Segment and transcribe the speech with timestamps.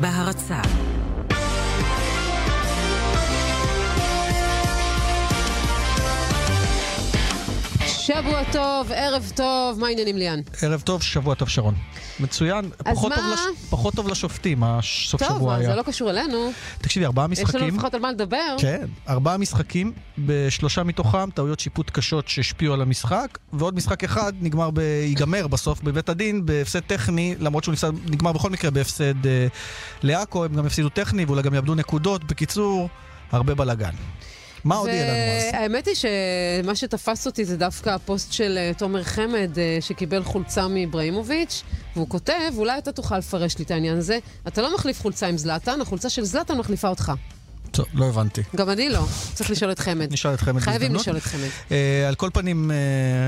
[0.00, 0.60] בהרצה
[8.06, 10.40] שבוע טוב, ערב טוב, מה העניינים ליאן?
[10.62, 11.74] ערב טוב, שבוע טוב שרון.
[12.20, 12.64] מצוין.
[12.64, 13.16] אז פחות מה?
[13.16, 13.40] טוב, לש...
[13.70, 15.70] פחות טוב לשופטים, הסוף טוב, שבוע היה.
[15.70, 16.52] זה לא קשור אלינו.
[16.78, 17.74] תקשיבי, ארבעה יש לנו משחקים.
[17.74, 18.56] לפחות על מה לדבר.
[18.58, 24.70] כן, ארבעה משחקים, בשלושה מתוכם טעויות שיפוט קשות שהשפיעו על המשחק, ועוד משחק אחד נגמר
[24.70, 24.78] ב...
[24.78, 29.46] ייגמר בסוף בבית הדין בהפסד טכני, למרות שהוא נפסד, נגמר בכל מקרה בהפסד אה,
[30.02, 32.24] לעכו, הם גם הפסידו טכני ואולי גם יאבדו נקודות.
[32.24, 32.88] בקיצור,
[33.32, 33.94] הרבה בלאגן.
[34.64, 35.54] מה עוד יהיה לנו אז?
[35.54, 40.68] והאמת היא שמה שתפס אותי זה דווקא הפוסט של אה, תומר חמד, אה, שקיבל חולצה
[40.68, 41.62] מאיברהימוביץ',
[41.96, 45.38] והוא כותב, אולי אתה תוכל לפרש לי את העניין הזה, אתה לא מחליף חולצה עם
[45.38, 47.12] זלאטן, החולצה של זלאטן מחליפה אותך.
[47.72, 48.42] טוב, לא הבנתי.
[48.56, 49.04] גם אני לא.
[49.34, 50.12] צריך לשאול את חמד.
[50.12, 51.02] נשאל את חמד חייבים בהזדמנות.
[51.02, 51.48] לשאול את חמד.
[51.72, 52.76] אה, על כל פנים, אה,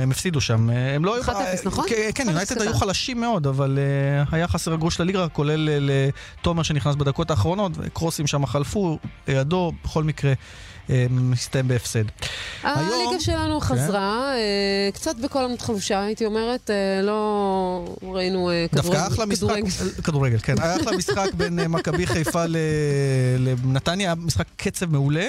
[0.02, 0.70] הם הפסידו שם.
[0.70, 1.20] אה, הם לא...
[1.20, 1.84] 1-0, אה, נכון?
[1.88, 2.74] כן, כן, 1-0 יונייטד היו.
[2.74, 8.46] חלשים מאוד, אבל אה, היה חסר הגרוש לליגה, כולל לתומר שנכנס בדקות האחרונות, וקרוסים שם
[8.46, 10.32] חלפו, לידו, בכל מקרה,
[11.10, 12.04] מסתיים בהפסד.
[12.62, 18.90] היום- הליגה שלנו חזרה, אה, קצת בקול חלושה, הייתי אומרת, אה, לא ראינו אה, דווקא
[18.90, 19.06] כדורגל.
[19.14, 20.38] אחלה משחק, כדורגל.
[20.38, 22.44] כן, היה אחלה משחק בין מכבי חיפה
[23.38, 25.28] לנתניה, היה משחק קצב מעולה.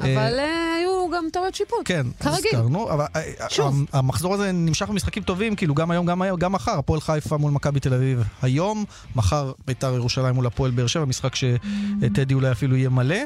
[0.00, 0.38] אבל
[0.78, 1.78] היו גם טעויות שיפוט.
[1.84, 2.50] כן, כרגיל.
[2.54, 3.04] הזכרנו, אבל
[3.48, 3.84] שוב.
[3.92, 7.52] המחזור הזה נמשך במשחקים טובים, כאילו גם היום, גם היום, גם מחר, הפועל חיפה מול
[7.52, 8.84] מכבי תל אביב היום,
[9.16, 13.16] מחר ביתר ירושלים מול הפועל באר שבע, משחק שטדי אולי אפילו יהיה מלא.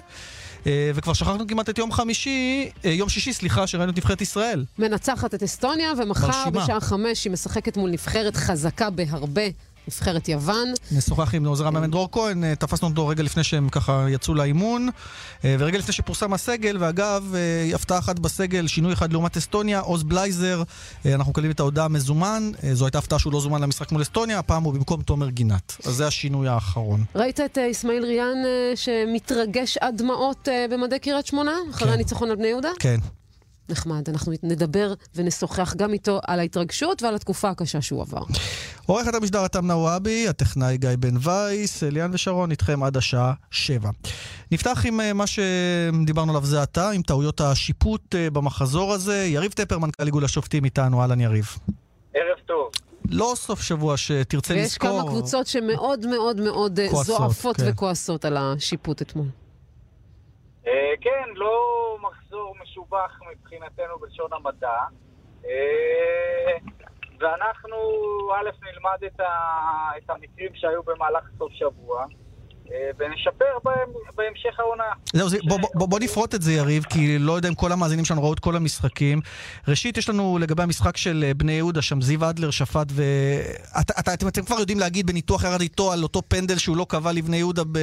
[0.66, 4.64] אה, וכבר שכחנו כמעט את יום חמישי, אה, יום שישי, סליחה, שראינו את נבחרת ישראל.
[4.78, 6.50] מנצחת את אסטוניה, ומחר מרשימה.
[6.64, 9.42] בשעה חמש היא משחקת מול נבחרת חזקה בהרבה,
[9.88, 10.72] נבחרת יוון.
[10.92, 14.88] נשוחח עם עוזר המאמן דרור כהן, אה, תפסנו אותו רגע לפני שהם ככה יצאו לאימון,
[15.44, 20.02] אה, ורגע לפני שפורסם הסגל, ואגב, אה, הפתעה אחת בסגל, שינוי אחד לעומת אסטוניה, עוז
[20.02, 20.62] בלייזר,
[21.06, 24.62] אנחנו מקבלים את ההודעה מזומן, זו הייתה הפתעה שהוא לא זומן למשחק מול אסטוניה, הפעם
[24.62, 25.76] הוא במקום תומר גינת.
[25.86, 27.04] אז זה השינוי האחרון.
[27.14, 28.36] ראית את אסמאעיל ריאן
[28.74, 31.52] שמתרגש עד דמעות במדי קריית שמונה?
[31.70, 31.94] אחרי כן.
[31.94, 32.70] הניצחון על בני יהודה?
[32.78, 32.98] כן.
[33.68, 38.22] נחמד, אנחנו נדבר ונשוחח גם איתו על ההתרגשות ועל התקופה הקשה שהוא עבר.
[38.86, 43.90] עורכת המשדר אתם נוואבי, הטכנאי גיא בן וייס, ליאן ושרון איתכם עד השעה שבע.
[44.52, 49.24] נפתח עם אה, מה שדיברנו עליו זה עתה, עם טעויות השיפוט אה, במחזור הזה.
[49.24, 51.46] יריב טפר, מנכ"ל איגוד השופטים איתנו, אהלן יריב.
[52.14, 52.70] ערב טוב.
[53.10, 55.00] לא סוף שבוע שתרצה ויש לזכור.
[55.00, 57.62] כמה קבוצות שמאוד מאוד מאוד אה, כועסות, זועפות כן.
[57.66, 59.26] וכועסות על השיפוט אתמול.
[60.66, 64.80] אה, כן, לא מחזור משובח מבחינתנו בלשון המדע.
[65.44, 66.56] אה,
[67.18, 67.76] ואנחנו,
[68.34, 72.04] א', נלמד את, המקרים שהיו במהלך סוף שבוע,
[72.98, 74.84] ונשפר בהם, בהמשך העונה.
[75.12, 77.72] זהו, זה, בוא, בוא, בוא, בוא נפרוט את זה, יריב, כי לא יודע אם כל
[77.72, 79.20] המאזינים שלנו ראו את כל המשחקים.
[79.68, 84.42] ראשית, יש לנו לגבי המשחק של אה, בני יהודה, שם זיו אדלר שפט, ואתם אתם
[84.44, 87.76] כבר יודעים להגיד בניתוח ירד איתו על אותו פנדל שהוא לא קבע לבני יהודה ב,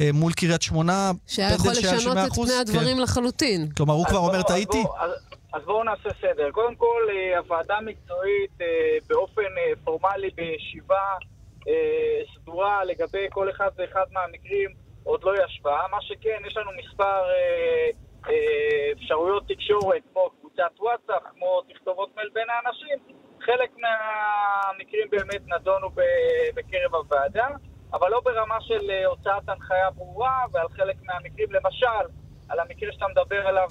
[0.00, 1.10] אה, מול קריית שמונה.
[1.26, 3.02] שהיה פנדל יכול שהיה לשנות את 100%, פני הדברים כן.
[3.02, 3.68] לחלוטין.
[3.76, 4.82] כלומר, הוא אז כבר בואו- אומר, אז טעיתי?
[4.82, 5.10] בואו- אז,
[5.52, 6.50] אז בואו נעשה סדר.
[6.52, 8.66] קודם כל, אה, הוועדה המקצועית אה,
[9.08, 10.96] באופן אה, פורמלי בישיבה
[11.68, 14.70] אה, סדורה לגבי כל אחד ואחד מהמקרים
[15.04, 15.82] עוד לא ישבה.
[15.90, 17.90] מה שכן, יש לנו מספר אה,
[18.28, 22.98] אה, אפשרויות תקשורת, כמו קבוצת וואטסאפ, כמו תכתובות מייל בין האנשים.
[23.40, 25.88] חלק מהמקרים באמת נדונו
[26.54, 27.48] בקרב הוועדה,
[27.92, 32.06] אבל לא ברמה של אה, הוצאת הנחיה ברורה, ועל חלק מהמקרים, למשל,
[32.48, 33.68] על המקרה שאתה מדבר עליו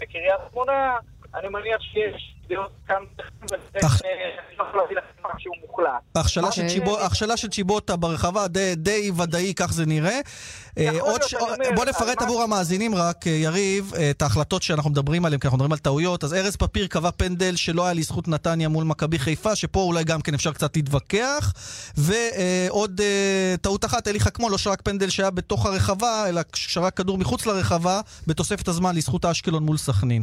[0.00, 0.98] בקריית שמונה,
[1.34, 2.96] אני מניח שיש דעות כאן,
[3.52, 3.88] אה,
[4.58, 5.98] לא.
[6.14, 7.06] הכשלה של אוקיי.
[7.06, 10.20] הכשלה של צ'יבוטה ברחבה די, ודאי, כך זה נראה.
[10.78, 15.24] אה, להיות, אומר, בוא נפרט עבור המאזינים רק, אה, יריב, אה, את ההחלטות שאנחנו מדברים
[15.24, 16.24] עליהן, כי אנחנו מדברים על טעויות.
[16.24, 20.20] אז ארז פפיר קבע פנדל שלא היה לזכות נתניה מול מכבי חיפה, שפה אולי גם
[20.20, 21.52] כן אפשר קצת להתווכח.
[21.96, 27.18] ועוד אה, טעות אחת, אלי חכמון לא שרק פנדל שהיה בתוך הרחבה, אלא שרק כדור
[27.18, 30.22] מחוץ לרחבה, בתוספת הזמן לזכות אשקלון מול סכנין.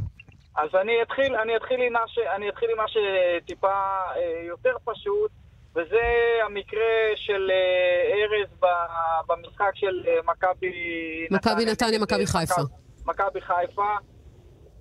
[0.57, 3.67] אז אני אתחיל, אני אתחיל עם מה, ש, אני אתחיל עם מה שטיפה
[4.15, 5.31] אה, יותר פשוט,
[5.75, 6.01] וזה
[6.45, 6.85] המקרה
[7.15, 8.59] של אה, ארז
[9.27, 12.61] במשחק של אה, מכבי מכבי נתניה, מכבי חיפה.
[12.61, 13.89] מכ- מכבי חיפה.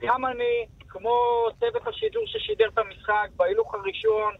[0.02, 4.34] גם אני, כמו צוות השידור ששידר את המשחק, בהילוך הראשון,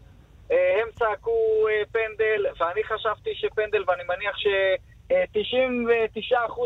[0.49, 4.47] הם צעקו פנדל, ואני חשבתי שפנדל, ואני מניח ש...
[5.11, 5.23] אה,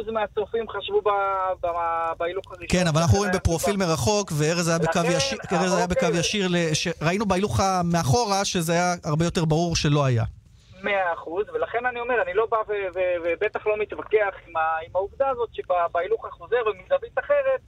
[0.07, 1.01] 99% מהצופים חשבו
[2.17, 2.67] בהילוך הראשון.
[2.69, 3.31] כן, אבל אנחנו רואים.
[3.35, 6.19] בפרופיל מרחוק, וארז היה בקו לכן, ישיר, ארז היה בקו אוקיי.
[6.19, 6.47] ישיר,
[7.01, 10.23] ראינו בהילוך מאחורה שזה היה הרבה יותר ברור שלא היה.
[10.83, 12.57] מאה אחוז, ולכן אני אומר, אני לא בא
[13.23, 14.53] ובטח לא מתווכח עם,
[14.95, 17.61] העובדה הזאת שבהילוך החוזר ומזווית אחרת,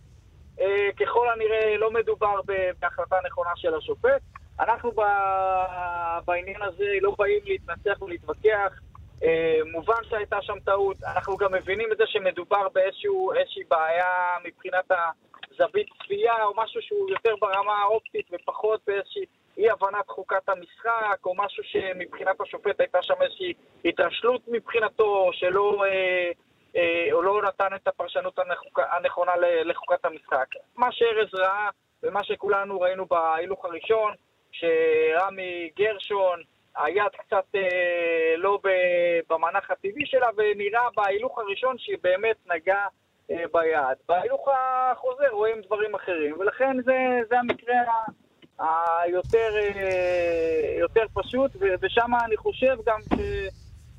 [0.60, 2.42] אה, ככל הנראה לא מדובר
[2.80, 4.22] בהחלטה נכונה של השופט.
[4.60, 4.92] אנחנו
[6.26, 8.80] בעניין הזה לא באים להתנצח ולהתווכח.
[9.24, 15.88] אה, מובן שהייתה שם טעות, אנחנו גם מבינים את זה שמדובר באיזושהי בעיה מבחינת הזווית
[16.04, 19.26] צפייה, או משהו שהוא יותר ברמה האופטית ופחות באיזושהי
[19.58, 23.54] אי הבנת חוקת המשחק, או משהו שמבחינת השופט הייתה שם איזושהי
[23.86, 25.84] התרשלות מבחינתו, שלא...
[25.86, 26.32] אה,
[26.76, 28.40] אה, לא נתן את הפרשנות
[28.76, 29.32] הנכונה
[29.66, 30.46] לחוקת המשחק.
[30.76, 31.70] מה שארז ראה
[32.04, 34.14] ומה שכולנו ראינו בהילוך הראשון,
[34.52, 36.44] שרמי גרשון,
[36.76, 38.60] היד קצת אה, לא
[39.30, 42.88] במנח הטבעי שלה, ונראה בהילוך הראשון שהיא באמת נגעה
[43.32, 43.98] אה, ביד.
[44.10, 47.76] בהילוך החוזר רואים דברים אחרים, ולכן זה, זה המקרה
[49.04, 51.52] היותר אה, יותר פשוט,
[51.82, 53.18] ושם אני חושב גם ש...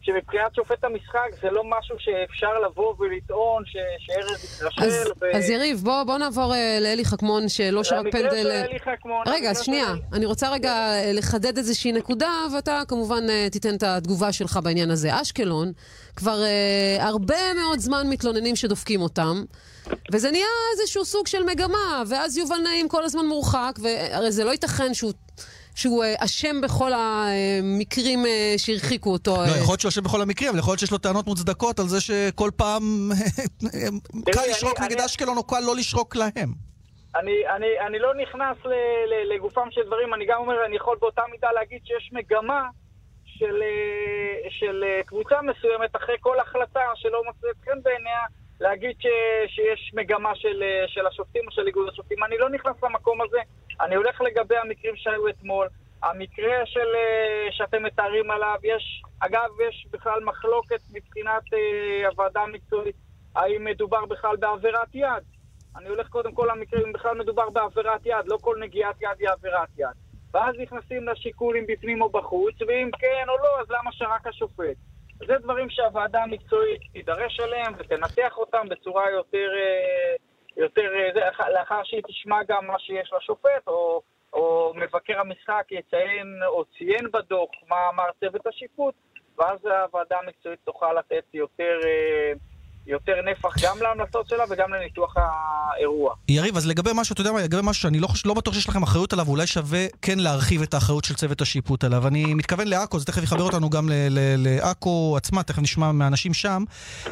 [0.03, 3.63] שמבחינת שופט המשחק זה לא משהו שאפשר לבוא ולטעון
[3.99, 4.83] שארז יתרשל.
[4.83, 5.37] אז, ו...
[5.37, 8.43] אז יריב, בוא, בוא נעבור uh, לאלי חכמון, שלא שרק פנדל...
[8.43, 9.23] של אלי חכמון...
[9.27, 10.17] רגע, שנייה, של...
[10.17, 14.91] אני רוצה רגע אה, לחדד איזושהי נקודה, ואתה כמובן uh, תיתן את התגובה שלך בעניין
[14.91, 15.21] הזה.
[15.23, 15.73] אשקלון,
[16.17, 16.39] כבר
[16.99, 19.45] uh, הרבה מאוד זמן מתלוננים שדופקים אותם,
[20.13, 24.51] וזה נהיה איזשהו סוג של מגמה, ואז יובל נעים כל הזמן מורחק, והרי זה לא
[24.51, 25.13] ייתכן שהוא...
[25.75, 29.37] שהוא אה, אשם בכל המקרים אה, שהרחיקו אותו.
[29.37, 31.89] לא, יכול להיות שהוא אשם בכל המקרים, אבל יכול להיות שיש לו טענות מוצדקות על
[31.89, 33.11] זה שכל פעם
[34.33, 36.53] קל לשרוק נגד אשקלון או קל לא לשרוק להם.
[37.17, 38.73] אני, אני, אני לא נכנס ל,
[39.11, 42.69] ל, לגופם של דברים, אני גם אומר, אני יכול באותה מידה להגיד שיש מגמה
[43.27, 48.21] של, אה, של קבוצה מסוימת אחרי כל החלטה שלא מצאת חן בעיניה,
[48.61, 49.07] להגיד ש,
[49.47, 52.25] שיש מגמה של, של השופטים או של איגוד השופטים.
[52.25, 53.39] אני לא נכנס למקום הזה.
[53.81, 55.69] אני הולך לגבי המקרים שהיו אתמול.
[56.03, 62.97] המקרה של, אה, שאתם מתארים עליו, יש, אגב, יש בכלל מחלוקת מבחינת uh, הוועדה המקצועית,
[63.37, 65.25] האם מדובר בכלל בעבירת יד.
[65.77, 69.29] אני הולך קודם כל למקרה אם בכלל מדובר בעבירת יד, לא כל נגיעת יד היא
[69.29, 69.97] עבירת יד.
[70.35, 74.77] ואז נכנסים לשיקול אם בפנים או בחוץ, ואם כן או לא, אז למה שרק השופט?
[75.27, 79.49] זה דברים שהוועדה המקצועית תידרש אליהם ותנתח אותם בצורה יותר...
[79.51, 84.03] Uh, יותר, אה, לאחר שהיא תשמע גם מה שיש לשופט, או,
[84.33, 88.95] או מבקר המשחק יציין או ציין בדוח מה אמר צוות השיפוט,
[89.39, 91.81] ואז הוועדה המקצועית תוכל לתת יותר...
[91.85, 92.33] אה,
[92.87, 96.15] יותר נפח גם להמלצות שלה וגם לניתוח האירוע.
[96.29, 98.83] יריב, אז לגבי משהו, אתה יודע מה, לגבי משהו שאני לא, לא בטוח שיש לכם
[98.83, 102.07] אחריות עליו, אולי שווה כן להרחיב את האחריות של צוות השיפוט עליו.
[102.07, 103.89] אני מתכוון לעכו, זה תכף יחבר אותנו גם
[104.37, 106.65] לעכו עצמה, תכף נשמע מאנשים שם.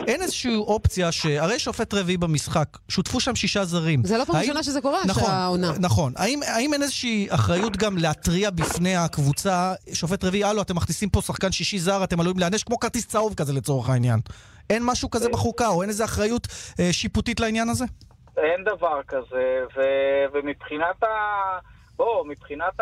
[0.07, 4.05] אין איזושהי אופציה שהרי שופט רביעי במשחק, שותפו שם שישה זרים.
[4.05, 5.73] זה לא פעם ראשונה שזה קורה, נכון, שהעונה.
[5.79, 6.13] נכון.
[6.17, 11.23] האם, האם אין איזושהי אחריות גם להתריע בפני הקבוצה, שופט רביעי, הלו, אתם מכניסים פה
[11.23, 14.21] שחקן שישי זר, אתם עלולים להיענש כמו כרטיס צהוב כזה לצורך העניין.
[14.71, 16.47] אין משהו כזה בחוקה, או אין איזה אחריות
[16.81, 17.85] אה, שיפוטית לעניין הזה?
[18.37, 21.09] אין דבר כזה, ו- ומבחינת ה...
[21.97, 22.75] בוא, מבחינת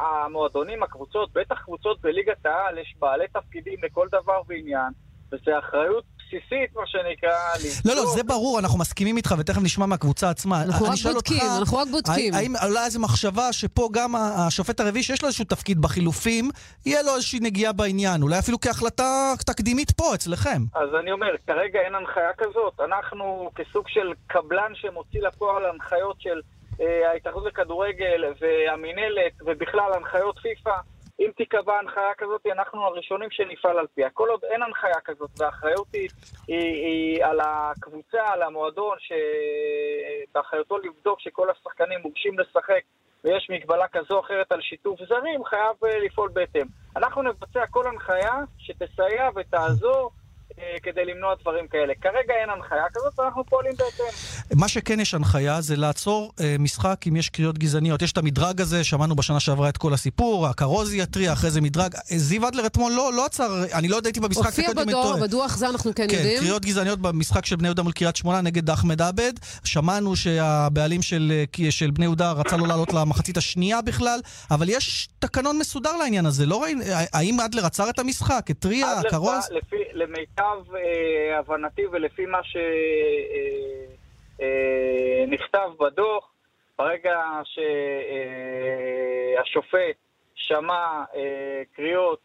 [0.00, 4.92] המועדונים, הקבוצות, בטח קבוצות בליגת העל, יש בעלי תפקידים לכל דבר ועניין,
[5.32, 7.86] וזה אחריות בסיסית, מה שנקרא, לבדוק.
[7.86, 10.62] לא, לא, זה ברור, אנחנו מסכימים איתך, ותכף נשמע מהקבוצה עצמה.
[10.62, 12.34] אנחנו רק בודקים, אותך, אנחנו רק בודקים.
[12.34, 16.50] האם עולה איזו מחשבה שפה גם השופט הרביעי, שיש לו איזשהו תפקיד בחילופים,
[16.86, 20.62] יהיה לו איזושהי נגיעה בעניין, אולי אפילו כהחלטה תקדימית פה, אצלכם.
[20.74, 22.80] אז אני אומר, כרגע אין הנחיה כזאת.
[22.84, 26.40] אנחנו כסוג של קבלן שמוציא לפועל הנחיות של
[26.80, 30.70] אה, ההתאחדות לכדורגל והמינהלת, ובכלל הנחיות פיפ"א.
[31.20, 34.10] אם תיקבע הנחיה כזאת, אנחנו הראשונים שנפעל על פיה.
[34.10, 36.08] כל עוד אין הנחיה כזאת, והאחריות היא,
[36.48, 38.96] היא, היא על הקבוצה, על המועדון,
[40.28, 42.82] שבאחריותו לבדוק שכל השחקנים מורשים לשחק
[43.24, 46.66] ויש מגבלה כזו או אחרת על שיתוף זרים, חייב אה, לפעול בהתאם.
[46.96, 50.10] אנחנו נבצע כל הנחיה שתסייע ותעזור
[50.82, 51.92] כדי למנוע דברים כאלה.
[52.00, 54.58] כרגע אין הנחיה כזאת, ואנחנו פועלים בהתאם.
[54.60, 58.02] מה שכן יש הנחיה זה לעצור אה, משחק אם יש קריאות גזעניות.
[58.02, 61.94] יש את המדרג הזה, שמענו בשנה שעברה את כל הסיפור, הכרוז יתריע, אחרי זה מדרג.
[61.94, 64.46] אה, זיו אדלר אתמול לא, לא עצר, אני לא יודע, הייתי במשחק.
[64.46, 66.36] הופיע בדור, בדוח זה אנחנו כן, כן יודעים.
[66.36, 69.32] כן, קריאות גזעניות במשחק של בני יהודה מול קריית שמונה נגד אחמד עבד.
[69.64, 71.32] שמענו שהבעלים של,
[71.64, 76.26] אה, של בני יהודה רצה לא לעלות למחצית השנייה בכלל, אבל יש תקנון מסודר לעניין
[76.26, 76.46] הזה.
[76.46, 79.44] לא ראינו, האם אדלר עצר את המשחק, התריע, כרוז?
[79.50, 82.40] לפי, למיטב אה, הבנתי ולפי מה
[84.38, 86.32] שנכתב אה, אה, בדוח,
[86.78, 87.20] ברגע
[89.44, 89.92] שהשופט אה,
[90.34, 92.20] שמע אה, קריאות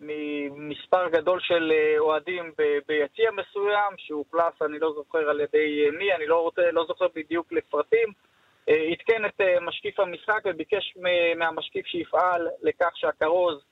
[0.00, 2.52] ממספר גדול של אה, אוהדים
[2.88, 7.52] ביציע מסוים, שאוכלס, אני לא זוכר על ידי מי, אני לא, רוצה, לא זוכר בדיוק
[7.52, 8.08] לפרטים,
[8.66, 10.94] עדכן את משקיף המשחק וביקש
[11.36, 13.69] מהמשקיף שיפעל לכך שהכרוז אה,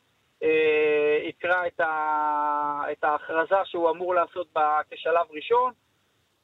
[1.28, 5.72] יקרא את, ה, את ההכרזה שהוא אמור לעשות בה כשלב ראשון,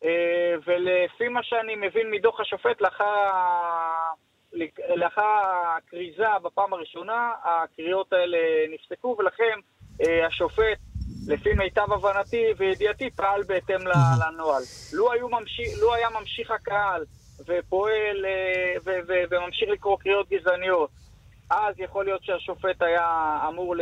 [0.05, 3.31] אה, ולפי מה שאני מבין מדוח השופט, לאחר,
[4.97, 5.43] לאחר
[5.77, 8.39] הכריזה בפעם הראשונה, הקריאות האלה
[8.71, 9.59] נפסקו, ולכן
[10.01, 10.79] אה, השופט
[11.29, 13.81] לפי מיטב הבנתי וידיעתי, פעל בהתאם
[14.21, 14.63] לנוהל.
[14.93, 17.05] לו, ממשיך, לו היה ממשיך הקהל
[17.47, 20.91] ופועל אה, ו- ו- וממשיך לקרוא קריאות גזעניות,
[21.51, 23.81] אז יכול להיות שהשופט היה אמור ל...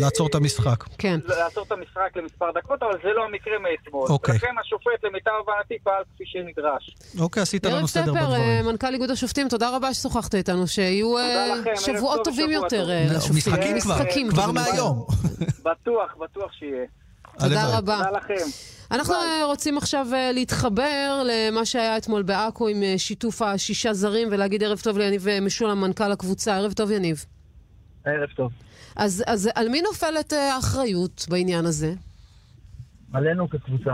[0.00, 0.84] לעצור את המשחק.
[0.98, 1.20] כן.
[1.28, 4.08] לעצור את המשחק למספר דקות, אבל זה לא המקרה מאתמול.
[4.08, 4.34] אוקיי.
[4.34, 6.96] לכן השופט, למיטב הבנתי, פעל כפי שנדרש.
[7.20, 8.62] אוקיי, עשית לנו סדר יריב בדברים.
[8.62, 12.90] טפר, מנכ"ל איגוד השופטים, תודה רבה ששוחחת איתנו, שיהיו אה, שבועות טוב טובים יותר.
[12.90, 13.76] אה, לא, לשופטים.
[13.76, 14.52] משחקים כבר, כבר.
[14.52, 15.06] מהיום.
[15.64, 16.84] בטוח, בטוח שיהיה.
[17.38, 17.78] תודה.
[17.78, 17.96] רבה.
[18.06, 18.44] תודה לכם.
[18.90, 19.44] אנחנו ביי.
[19.44, 24.78] רוצים עכשיו אה, להתחבר למה שהיה אתמול בעכו עם אה, שיתוף השישה זרים ולהגיד ערב
[24.78, 26.56] טוב ליניב אה, משולם, מנכ"ל הקבוצה.
[26.56, 27.24] ערב טוב, יניב.
[28.04, 28.52] ערב טוב.
[28.96, 31.94] אז, אז על מי נופלת האחריות בעניין הזה?
[33.12, 33.90] עלינו כקבוצה.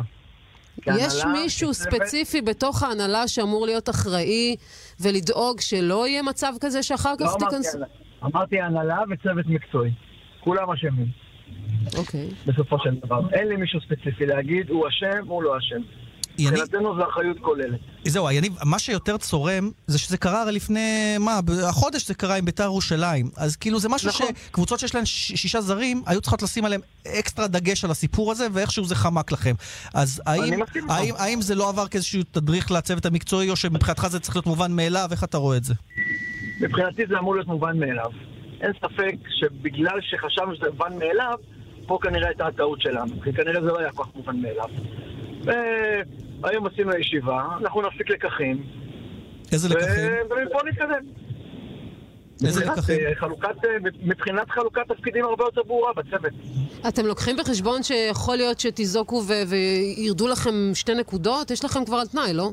[0.79, 4.57] יש כהנהלה, מישהו כצוות, ספציפי בתוך ההנהלה שאמור להיות אחראי
[5.01, 7.75] ולדאוג שלא יהיה מצב כזה שאחר כך לא אמרתי תיכנס...
[7.75, 7.87] הנהלה.
[8.25, 9.91] אמרתי הנהלה וצוות מקצועי.
[10.41, 11.07] כולם אשמים,
[11.97, 12.29] אוקיי.
[12.47, 13.21] בסופו של דבר.
[13.33, 15.81] אין לי מישהו ספציפי להגיד, הוא אשם, הוא לא אשם.
[16.41, 17.81] מבחינתנו זו אחריות כוללת.
[18.05, 22.45] זהו, יניב, מה שיותר צורם זה שזה קרה הרי לפני, מה, החודש זה קרה עם
[22.45, 23.31] ביתר ירושלים.
[23.37, 24.27] אז כאילו זה משהו נכון.
[24.51, 26.81] שקבוצות שיש להן ש- שישה זרים, היו צריכות לשים עליהם
[27.19, 29.55] אקסטרה דגש על הסיפור הזה, ואיכשהו זה חמק לכם.
[29.95, 30.61] אז האם.
[30.89, 34.73] האם, האם זה לא עבר כאיזשהו תדריך לצוות המקצועי, או שמבחינתך זה צריך להיות מובן
[34.73, 35.09] מאליו?
[35.11, 35.75] איך אתה רואה את זה?
[36.61, 38.11] מבחינתי זה אמור להיות מובן מאליו.
[38.61, 41.39] אין ספק שבגלל שחשבנו שזה מובן מאליו,
[41.87, 43.21] פה כנראה הייתה הטעות שלנו.
[43.25, 44.69] כי כנראה זה לא היה כל כך מובן מאליו.
[46.43, 48.63] והיום עשינו ישיבה, אנחנו נפיק לקחים,
[49.53, 50.13] איזה לקחים?
[50.31, 51.07] ומפה נתקדם.
[52.47, 53.01] איזה לקחים?
[53.07, 53.71] אה, חלוקת, אה,
[54.03, 56.33] מבחינת חלוקת תפקידים הרבה יותר ברורה בצוות.
[56.89, 61.51] אתם לוקחים בחשבון שיכול להיות שתיזוקו ו- וירדו לכם שתי נקודות?
[61.51, 62.51] יש לכם כבר על תנאי, לא?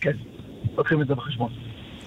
[0.00, 0.12] כן,
[0.76, 1.52] לוקחים את זה בחשבון.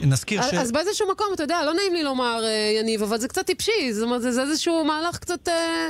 [0.01, 0.53] נזכיר ש...
[0.53, 3.94] אז באיזשהו מקום, אתה יודע, לא נעים לי לומר, אה, יניב, אבל זה קצת טיפשי.
[3.94, 5.88] זאת אומרת, זה זה איזשהו מהלך קצת אה,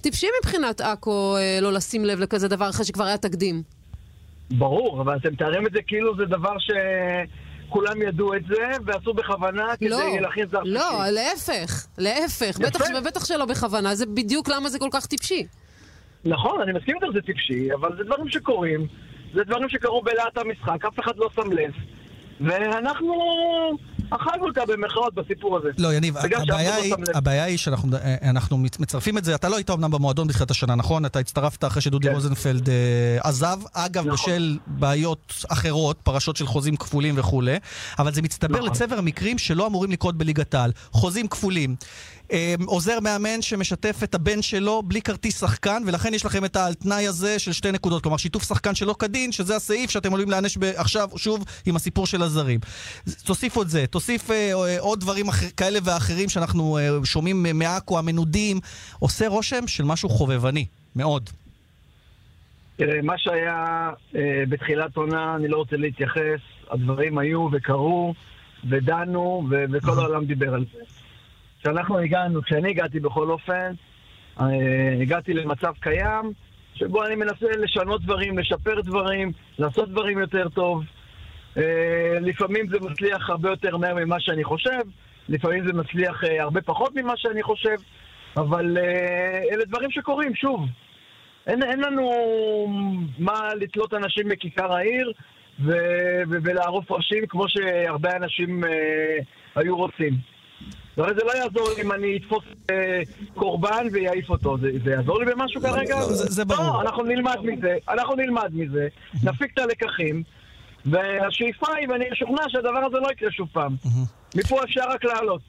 [0.00, 3.62] טיפשי מבחינת עכו אה, לא לשים לב לכזה דבר אחרי שכבר היה תקדים.
[4.50, 9.76] ברור, אבל אתם מתארים את זה כאילו זה דבר שכולם ידעו את זה ועשו בכוונה
[9.76, 11.14] כדי לא, להכניס זר לא, שלישי.
[11.14, 12.58] להפך, להפך.
[12.58, 15.46] בטח, ובטח שלא בכוונה, זה בדיוק למה זה כל כך טיפשי.
[16.24, 18.86] נכון, אני מסכים איתך שזה טיפשי, אבל זה דברים שקורים,
[19.34, 21.72] זה דברים שקרו בלהט המשחק, אף אחד לא שם לב,
[22.40, 23.14] ואנחנו
[24.10, 25.68] אכלנו אותה במרכאות בסיפור הזה.
[25.78, 26.94] לא, יניב, הבעיה היא.
[27.14, 31.06] הבעיה היא שאנחנו אה, מצרפים את זה, אתה לא היית אמנם במועדון בתחילת השנה, נכון?
[31.06, 32.14] אתה הצטרפת אחרי שדודי כן.
[32.14, 34.12] רוזנפלד אה, עזב, אגב, נכון.
[34.12, 37.56] בשל בעיות אחרות, פרשות של חוזים כפולים וכולי,
[37.98, 38.70] אבל זה מצטבר נכון.
[38.70, 40.72] לצבר המקרים שלא אמורים לקרות בליגת העל.
[40.92, 41.76] חוזים כפולים.
[42.32, 47.06] אה, עוזר מאמן שמשתף את הבן שלו בלי כרטיס שחקן, ולכן יש לכם את העל-תנאי
[47.06, 48.02] הזה של שתי נקודות.
[48.02, 52.22] כלומר, שיתוף שחקן שלא כדין, שזה הסעיף שאתם עלולים להיענש עכשיו, שוב, עם הסיפור של
[52.22, 52.60] הזרים.
[53.24, 57.98] תוסיפו את זה, תוסיף אה, אה, עוד דברים אחר, כאלה ואחרים שאנחנו אה, שומעים מעכו,
[57.98, 58.60] המנודים.
[58.98, 60.66] עושה רושם של משהו חובבני,
[60.96, 61.30] מאוד.
[62.76, 68.14] תראה, מה שהיה אה, בתחילת עונה, אני לא רוצה להתייחס, הדברים היו וקרו,
[68.70, 70.97] ודנו, ו- וכל העולם דיבר על זה.
[71.68, 73.72] כשאנחנו הגענו, כשאני הגעתי בכל אופן,
[74.40, 74.46] אה,
[75.00, 76.32] הגעתי למצב קיים,
[76.74, 80.84] שבו אני מנסה לשנות דברים, לשפר דברים, לעשות דברים יותר טוב.
[81.56, 84.80] אה, לפעמים זה מצליח הרבה יותר מהר ממה שאני חושב,
[85.28, 87.76] לפעמים זה מצליח אה, הרבה פחות ממה שאני חושב,
[88.36, 88.78] אבל
[89.52, 90.66] אלה דברים שקורים, שוב.
[91.46, 92.10] אין, אין לנו
[93.18, 95.12] מה לתלות אנשים בכיכר העיר
[95.64, 99.18] ו- ולערוף ראשים כמו שהרבה אנשים אה,
[99.56, 100.37] היו רוצים.
[100.98, 103.00] הרי זה לא יעזור לי אם אני אתפוס אה,
[103.34, 104.58] קורבן ויעיף אותו.
[104.58, 105.94] זה, זה יעזור לי במשהו כרגע?
[106.00, 106.62] לא, זה- זה ברור.
[106.66, 108.88] לא, אנחנו נלמד מזה, אנחנו נלמד מזה,
[109.24, 110.22] נפיק את הלקחים,
[110.86, 113.76] והשאיפה היא, ואני משוכנע שהדבר הזה לא יקרה שוב פעם.
[114.36, 115.40] מפה אפשר רק לעלות.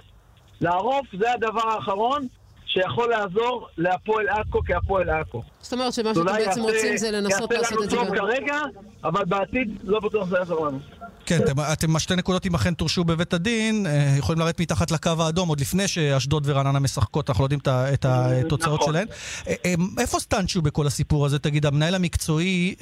[0.61, 2.27] לערוף זה הדבר האחרון
[2.65, 5.43] שיכול לעזור להפועל עכו כהפועל עכו.
[5.61, 8.07] זאת אומרת שמה שאתם בעצם יעשה- רוצים זה לנסות יעשה לעשות לנו את זה טוב
[8.07, 8.15] גם.
[8.15, 8.55] כרגע,
[9.03, 10.79] אבל בעתיד לא בטוח זה יעזור לנו.
[11.29, 15.11] כן, אתם, אתם השתי נקודות, אם אכן תורשו בבית הדין, אה, יכולים לרדת מתחת לקו
[15.19, 18.93] האדום עוד לפני שאשדוד ורעננה משחקות, אנחנו לא יודעים את התוצאות נכון.
[18.93, 19.07] שלהן.
[19.47, 21.39] אה, אה, איפה סטנצ'ו בכל הסיפור הזה?
[21.39, 22.75] תגיד, המנהל המקצועי,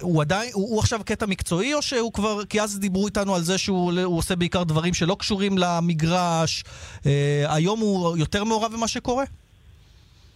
[0.00, 3.42] הוא עדיין, הוא, הוא עכשיו קטע מקצועי, או שהוא כבר, כי אז דיברו איתנו על
[3.42, 6.64] זה שהוא הוא עושה בעיקר דברים שלא קשורים למגרש,
[7.48, 9.24] היום הוא יותר מעורב במה שקורה?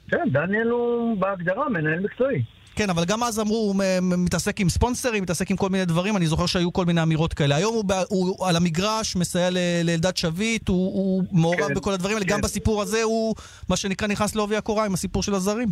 [0.08, 2.42] כן, דניאל הוא בהגדרה מנהל מקצועי.
[2.76, 6.26] כן, אבל גם אז אמרו, הוא מתעסק עם ספונסרים, מתעסק עם כל מיני דברים, אני
[6.26, 7.56] זוכר שהיו כל מיני אמירות כאלה.
[7.56, 9.50] היום הוא, ב- הוא על המגרש, מסייע
[9.84, 12.32] לאלדד שביט, הוא, הוא מעורב כן, בכל הדברים האלה, כן.
[12.32, 13.34] גם בסיפור הזה הוא,
[13.68, 15.68] מה שנקרא, נכנס לעובי הקורה עם הסיפור של הזרים.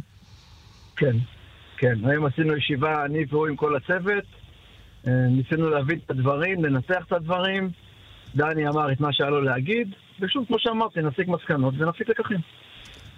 [0.97, 1.16] כן,
[1.78, 1.95] כן.
[2.04, 4.25] היום עשינו ישיבה, אני והוא עם כל הצוות.
[5.07, 7.71] אה, ניסינו להבין את הדברים, לנתח את הדברים.
[8.35, 9.88] דני אמר את מה שהיה לו להגיד,
[10.21, 12.38] ושוב, כמו שאמרתי, נסיק מסקנות ונפיק לקחים.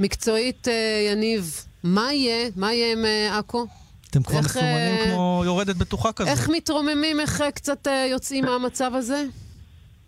[0.01, 1.43] מקצועית, אה, יניב,
[1.85, 2.51] מה יהיה?
[2.57, 3.67] מה יהיה עם אה, עכו?
[4.11, 6.33] אתם כבר מסומנים אה, כמו יורדת בטוחה כזאת.
[6.33, 9.25] איך מתרוממים, איך אה, קצת יוצאים מהמצב הזה?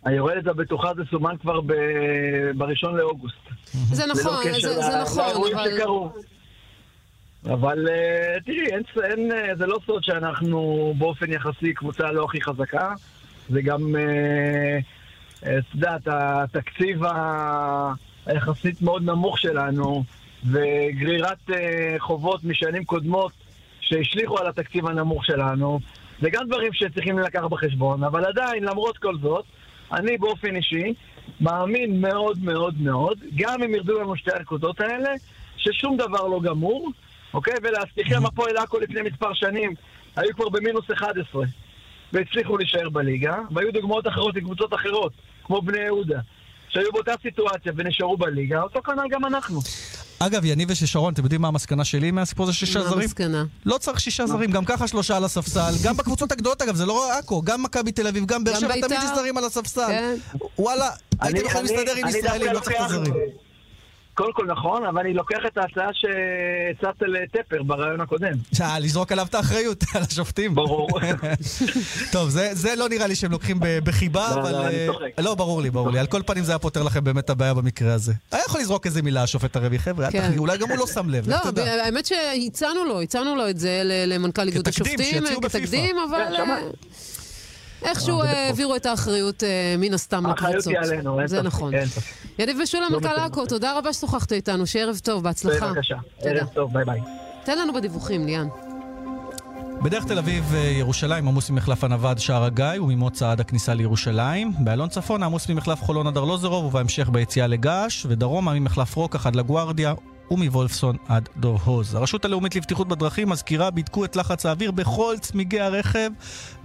[0.04, 1.60] היורדת הבטוחה זה סומן כבר
[2.56, 3.36] בראשון לאוגוסט.
[3.92, 5.70] זה נכון, זה, נכון, אבל...
[7.44, 7.86] אבל
[8.44, 12.92] תראי, אין, אין, זה לא סוד שאנחנו באופן יחסי קבוצה לא הכי חזקה.
[13.48, 13.80] זה גם,
[15.40, 17.00] את יודעת, התקציב
[18.26, 20.04] היחסית מאוד נמוך שלנו,
[20.44, 23.32] וגרירת אה, חובות משנים קודמות
[23.80, 25.80] שהשליכו על התקציב הנמוך שלנו,
[26.20, 29.44] זה גם דברים שצריכים לקחת בחשבון, אבל עדיין, למרות כל זאת,
[29.92, 30.94] אני באופן אישי
[31.40, 35.10] מאמין מאוד מאוד מאוד, גם אם ירדו לנו שתי הנקודות האלה,
[35.56, 36.90] ששום דבר לא גמור,
[37.34, 37.54] אוקיי?
[37.62, 39.74] ולהזכירכם, הפועל עכו לפני מספר שנים
[40.16, 41.44] היו כבר במינוס 11,
[42.12, 45.12] והצליחו להישאר בליגה, והיו דוגמאות אחרות לקבוצות אחרות,
[45.44, 46.20] כמו בני יהודה,
[46.68, 49.60] שהיו באותה סיטואציה ונשארו בליגה, אותו כנ"ל גם אנחנו.
[50.26, 53.00] אגב, יניב וששרון, אתם יודעים מה המסקנה שלי מהסיפור הזה שישה מה זרים?
[53.00, 53.44] המסקנה?
[53.66, 55.72] לא צריך שישה זרים, גם ככה שלושה על הספסל.
[55.82, 58.74] גם בקבוצות הגדולות, אגב, זה לא רק עכו, גם מכבי תל אביב, גם באר שבע,
[58.74, 58.86] בית"ר.
[58.88, 59.86] תמיד יש זרים על הספסל.
[59.88, 60.16] כן.
[60.58, 60.90] וואלה,
[61.20, 63.14] הייתם יכולים להסתדר עם ישראלים, לא צריך את הזרים.
[64.14, 68.32] קודם כל נכון, אבל אני לוקח את ההצעה שהצעת לטפר ברעיון הקודם.
[68.60, 70.54] אה, לזרוק עליו את האחריות, על השופטים.
[70.54, 70.88] ברור.
[72.12, 74.52] טוב, זה, זה לא נראה לי שהם לוקחים בחיבה, לא, אבל...
[74.52, 75.06] לא, אני אה, צוחק.
[75.18, 75.98] לא, ברור לי, ברור לי.
[75.98, 78.12] על כל פנים זה היה פותר לכם באמת הבעיה במקרה הזה.
[78.32, 80.20] היה יכול לזרוק איזה מילה, השופט הרבי, חבר'ה, כן.
[80.22, 81.36] תחגגו, אולי גם הוא לא שם לב, לא.
[81.84, 85.76] האמת שהצענו לו, הצענו לו את זה ל- למנכ"ל איגוד כתקדים, השופטים, שיציעו אה, בפיפ"א.
[87.84, 90.72] איכשהו אה, העבירו את האחריות אה, מן הסתם האחריות לקבוצות.
[90.72, 91.72] היא עלינו, זה נכון.
[91.86, 92.02] ספק.
[92.38, 93.16] יניב ושולם, לא מנכ"ל.
[93.16, 95.68] עכו, תודה רבה ששוחחת איתנו, שיהיה ערב טוב, בהצלחה.
[95.68, 95.96] בבקשה.
[96.18, 96.30] תודה.
[96.30, 97.00] ערב טוב, ביי ביי.
[97.44, 98.48] תן לנו בדיווחים, ליאן.
[99.82, 104.52] בדרך תל אביב, אה, ירושלים, עמוס ממחלף הנווד, שער הגיא, וממוצא עד הכניסה לירושלים.
[104.58, 109.94] באלון צפון, עמוס ממחלף חולון עד ארלוזורוב, ובהמשך ביציאה לגעש, ודרומה ממחלף רוקח עד לגוארדיה,
[110.30, 111.94] ומוולפסון עד דוב הוז.
[111.94, 116.10] הרשות הלאומית לבטיחות בדרכים מזכירה, בדקו את לחץ האוויר בכל צמיגי הרכב,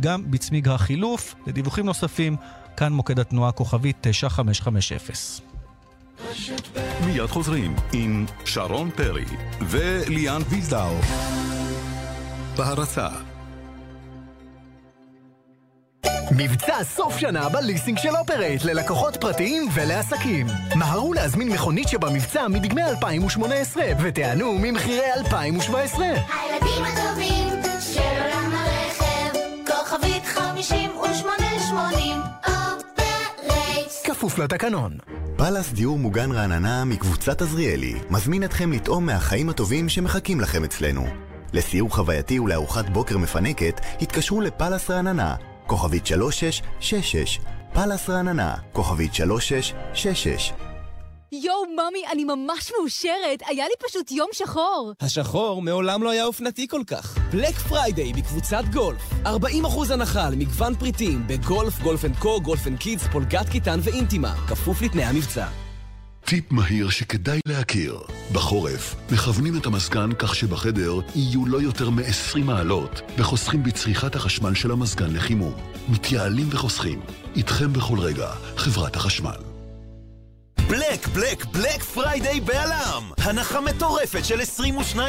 [0.02, 1.36] גם בצמיג החילוף.
[1.48, 2.36] לדיווחים נוספים,
[2.78, 5.50] כאן מוקד התנועה כוכבית 9550.
[7.06, 9.26] מיד חוזרים עם שרון פרי
[9.62, 10.96] וליאן וילדאו.
[12.58, 13.08] בהרצה
[16.38, 20.48] מבצע סוף שנה בליסינג של אופרייט ללקוחות פרטיים ולעסקים.
[20.76, 26.06] מהרו להזמין מכונית שבמבצע מדגמי 2018 ותיענו ממחירי 2017.
[26.06, 27.48] הילדים הטובים
[27.94, 33.92] של עולם הרכב, כוכבית 5880, אופרייט.
[34.04, 34.98] כפוף לתקנון.
[35.38, 41.06] פאלאס דיור מוגן רעננה מקבוצת עזריאלי מזמין אתכם לטעום מהחיים הטובים שמחכים לכם אצלנו.
[41.54, 45.36] לסיור חווייתי ולארוחת בוקר מפנקת התקשרו לפאלאס רעננה,
[45.70, 47.40] כוכבית 3666,
[47.74, 50.52] פאלאס רעננה, כוכבית 3666
[51.32, 53.40] יואו, ממי, אני ממש מאושרת.
[53.48, 54.94] היה לי פשוט יום שחור.
[55.02, 57.18] השחור מעולם לא היה אופנתי כל כך.
[57.32, 59.02] Black Friday בקבוצת גולף.
[59.24, 59.28] 40%
[59.94, 64.34] הנחה על מגוון פריטים בגולף, Golf & Co, Golf & Kids, פולגת קיטן ואינטימה.
[64.48, 65.69] כפוף לתנאי המבצע.
[66.30, 68.00] טיפ מהיר שכדאי להכיר.
[68.32, 74.72] בחורף, מכוונים את המזגן כך שבחדר יהיו לא יותר מ-20 מעלות, וחוסכים בצריכת החשמל של
[74.72, 75.54] המזגן לחימום.
[75.90, 77.00] מתייעלים וחוסכים.
[77.36, 79.49] איתכם בכל רגע, חברת החשמל.
[80.70, 83.12] Black, Black, Black Friday בא.ל.מ!
[83.18, 84.40] הנחה מטורפת של
[84.96, 85.00] 22%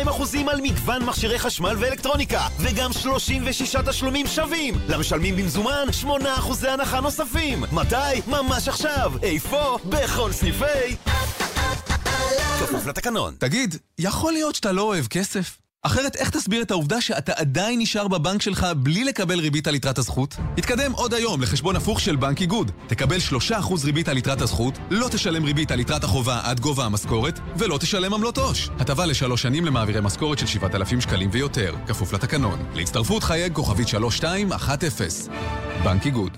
[0.49, 4.75] על מגוון מכשירי חשמל ואלקטרוניקה וגם 36 תשלומים שווים!
[4.89, 6.07] למשלמים במזומן 8%
[6.69, 7.65] הנחה נוספים!
[7.73, 8.21] מתי?
[8.27, 9.13] ממש עכשיו!
[9.23, 9.79] איפה?
[9.85, 10.97] בכל סניפי...
[12.61, 13.35] כפוף לתקנון.
[13.39, 15.59] תגיד, יכול להיות שאתה לא אוהב כסף?
[15.83, 19.99] אחרת איך תסביר את העובדה שאתה עדיין נשאר בבנק שלך בלי לקבל ריבית על יתרת
[19.99, 20.37] הזכות?
[20.59, 22.71] התקדם עוד היום לחשבון הפוך של בנק איגוד.
[22.87, 23.17] תקבל
[23.51, 23.53] 3%
[23.85, 28.15] ריבית על יתרת הזכות, לא תשלם ריבית על יתרת החובה עד גובה המשכורת, ולא תשלם
[28.15, 28.69] עמלות עו"ש.
[28.79, 32.59] הטבה לשלוש שנים למעבירי משכורת של 7,000 שקלים ויותר, כפוף לתקנון.
[32.75, 35.05] להצטרפות חייג כוכבית 3210.
[35.85, 36.37] בנק איגוד.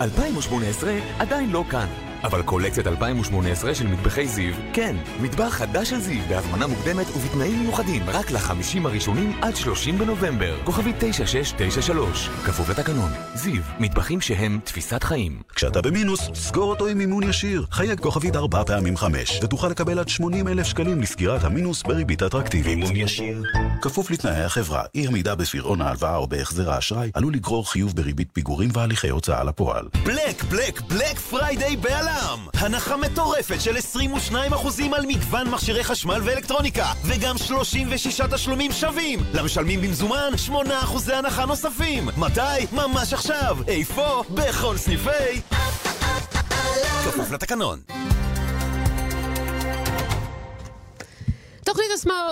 [0.00, 2.05] 2018 עדיין לא כאן.
[2.26, 8.02] אבל קולקציית 2018 של מטבחי זיו, כן, מטבח חדש של זיו בהזמנה מוקדמת ובתנאים מיוחדים
[8.06, 10.56] רק לחמישים הראשונים עד 30 בנובמבר.
[10.64, 13.10] כוכבי 9693, כפוף לתקנון.
[13.34, 15.42] זיו, מטבחים שהם תפיסת חיים.
[15.54, 17.66] כשאתה במינוס, סגור אותו עם מימון ישיר.
[17.70, 22.78] חייג כוכבית ארבע פעמים חמש, ותוכל לקבל עד 80 אלף שקלים לסגירת המינוס בריבית אטרקטיבית.
[22.78, 23.42] מימון ישיר.
[23.82, 28.70] כפוף לתנאי החברה, אי עמידה בפירעון ההלוואה או בהחזר האשראי, עלול לגרור חיוב בריבית פיגורים
[28.72, 29.88] והליכי הוצאה לפועל.
[30.04, 31.76] Black, Black, Black Friday
[32.16, 32.38] גם!
[32.54, 33.76] הנחה מטורפת של
[34.32, 34.34] 22%
[34.92, 39.20] על מגוון מכשירי חשמל ואלקטרוניקה, וגם 36 תשלומים שווים!
[39.34, 40.52] למשלמים במזומן, 8%
[41.12, 42.08] הנחה נוספים!
[42.16, 42.66] מתי?
[42.72, 43.56] ממש עכשיו!
[43.68, 44.22] איפה?
[44.30, 45.40] בכל סניפי...
[47.04, 47.80] כפוף לתקנון.
[51.64, 51.88] תוכנית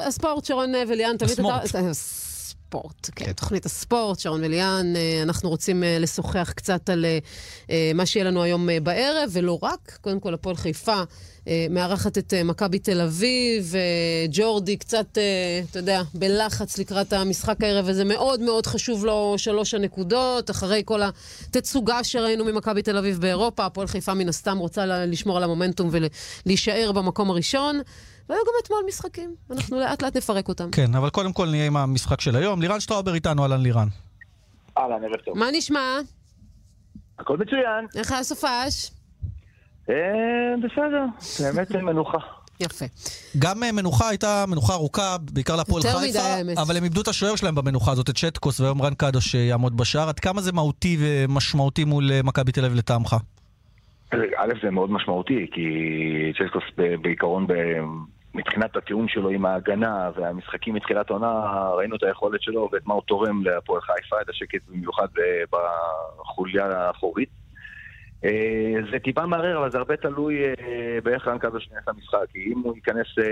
[0.06, 2.23] הספורט, שרון וליאן, תמיד אתה...
[2.68, 7.04] ספורט, כן, תוכנית הספורט, שרון וליאן, אה, אנחנו רוצים אה, לשוחח קצת על
[7.70, 11.02] אה, מה שיהיה לנו היום בערב, ולא רק, קודם כל הפועל חיפה
[11.70, 13.74] מארחת את מכבי תל אביב,
[14.28, 15.18] וג'ורדי קצת,
[15.70, 21.00] אתה יודע, בלחץ לקראת המשחק הערב, וזה מאוד מאוד חשוב לו שלוש הנקודות, אחרי כל
[21.02, 26.92] התצוגה שראינו ממכבי תל אביב באירופה, הפועל חיפה מן הסתם רוצה לשמור על המומנטום ולהישאר
[26.92, 27.80] במקום הראשון.
[28.28, 30.70] והיו גם אתמול משחקים, אנחנו לאט לאט נפרק אותם.
[30.70, 32.62] כן, אבל קודם כל נהיה עם המשחק של היום.
[32.62, 33.88] לירן שטראובר איתנו, אהלן לירן.
[34.78, 35.38] אהלן, ערב טוב.
[35.38, 35.98] מה נשמע?
[37.18, 37.86] הכל מצוין.
[37.96, 38.90] איך היה סופש?
[39.90, 39.94] אה,
[40.62, 41.04] בסדר,
[41.40, 42.18] באמת מנוחה.
[42.60, 42.84] יפה.
[43.38, 46.18] גם אה, מנוחה הייתה מנוחה ארוכה, בעיקר להפועל חיפה.
[46.62, 49.76] אבל הם איבדו את השוער שלהם במנוחה הזאת, את שטקוס, והיום רן קדוש אה, יעמוד
[49.76, 50.08] בשער.
[50.08, 53.16] עד כמה זה מהותי ומשמעותי מול מכבי תל אביב לטעמך?
[54.12, 55.62] א', זה מאוד משמעותי, כי
[56.38, 56.62] צ'סקוס
[57.02, 57.52] בעיקרון, ב-
[58.34, 63.02] מבחינת הטיעון שלו עם ההגנה והמשחקים מתחילת העונה, ראינו את היכולת שלו ואת מה הוא
[63.02, 65.58] תורם להפועל חיפה, את השקט במיוחד אה,
[66.18, 67.43] בחוליה האחורית.
[68.24, 68.30] אה,
[68.92, 70.52] זה טיפה מערער, אבל זה הרבה תלוי אה,
[71.04, 72.30] באיך רן קדוש נכנס למשחק.
[72.32, 73.24] כי אם הוא ייכנס אה,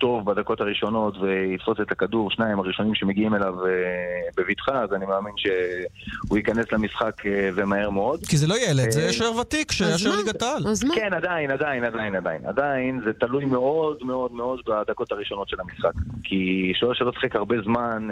[0.00, 3.54] טוב בדקות הראשונות ויתפוס את הכדור, שניים הראשונים שמגיעים אליו
[4.36, 7.22] בבטחה, אז אני מאמין שהוא ייכנס למשחק
[7.54, 8.20] ומהר מאוד.
[8.28, 10.62] כי זה לא ילד, זה שוער ותיק שהיה שוער ליגת העל.
[10.94, 12.40] כן, עדיין, עדיין, עדיין, עדיין.
[12.46, 15.92] עדיין זה תלוי מאוד מאוד מאוד בדקות הראשונות של המשחק.
[16.24, 18.08] כי שוער שלא שיחק הרבה זמן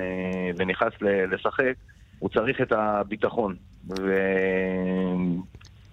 [0.57, 1.73] ונכנס ל- לשחק,
[2.19, 3.55] הוא צריך את הביטחון.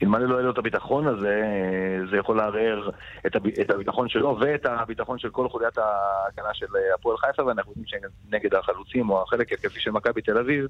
[0.01, 2.89] ואלמלא לא יהיה לו את הביטחון הזה, אה, זה יכול לערער
[3.27, 3.47] את, הב...
[3.47, 7.85] את הביטחון שלו ואת הביטחון של כל חוליית ההגנה של אה, הפועל חיפה, ואנחנו יודעים
[7.87, 10.65] שנגד החלוצים או החלק התקפי של מכבי תל אביב,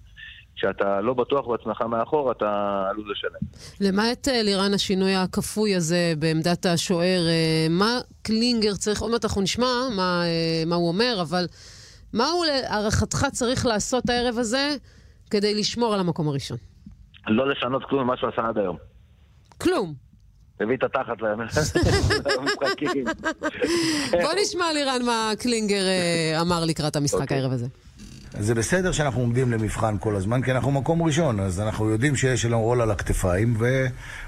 [0.55, 3.39] כשאתה לא בטוח בעצמך מאחור, אתה עלול לשלם.
[3.81, 7.21] למעט אה, לירן השינוי הכפוי הזה בעמדת השוער,
[7.69, 10.23] מה קלינגר צריך, עוד מעט אנחנו נשמע מה,
[10.65, 11.45] מה הוא אומר, אבל
[12.13, 14.75] מה הוא להערכתך צריך לעשות הערב הזה
[15.31, 16.57] כדי לשמור על המקום הראשון?
[17.27, 18.77] לא לשנות כלום ממה שהוא עשה עד היום.
[19.61, 19.93] כלום.
[20.59, 23.05] הביא את התחת למשחקים.
[24.11, 27.67] בוא נשמע לירן מה קלינגר אה, אמר לקראת המשחק הערב הזה.
[28.39, 32.45] זה בסדר שאנחנו עומדים למבחן כל הזמן, כי אנחנו מקום ראשון, אז אנחנו יודעים שיש
[32.45, 33.57] לנו עול על הכתפיים,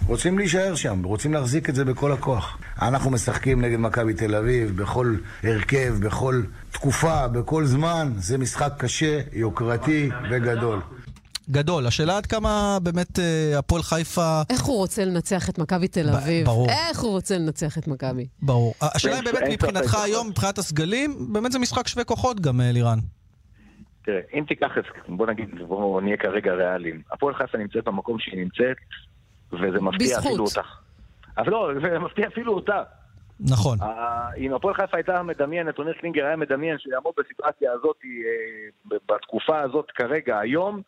[0.06, 2.58] ורוצים להישאר שם, רוצים להחזיק את זה בכל הכוח.
[2.82, 6.42] אנחנו משחקים נגד מכבי תל אביב, בכל הרכב, בכל
[6.72, 10.80] תקופה, בכל זמן, זה משחק קשה, יוקרתי וגדול.
[11.52, 11.88] גדול.
[11.88, 14.42] השאלה עד כמה באמת אה, הפועל חיפה...
[14.50, 16.46] איך הוא רוצה לנצח את מכבי תל אביב?
[16.46, 16.68] ברור.
[16.70, 18.28] איך הוא רוצה לנצח את מכבי?
[18.42, 18.74] ברור.
[18.82, 19.96] השאלה אם באמת מבחינתך.
[20.04, 23.00] היום, מבחינת הסגלים, באמת זה משחק שווה כוחות גם, אה, לירן.
[24.06, 27.02] תראה, אם תיקח את, בוא נגיד, בוא נהיה כרגע ריאליים.
[27.12, 28.78] הפועל חיפה נמצאת במקום שהיא נמצאת,
[29.54, 30.26] וזה מפתיע בזכות.
[30.26, 30.80] אפילו אותך.
[31.38, 32.84] אבל לא, זה מפתיע אפילו אותה.
[33.40, 33.78] נכון.
[33.82, 39.60] אה, אם הפועל חיפה הייתה מדמיינת, עונר קלינגר היה מדמיין שיעמוד בסיטואציה הזאת אה, בתקופה
[39.62, 40.82] הזאת כרגע, היום,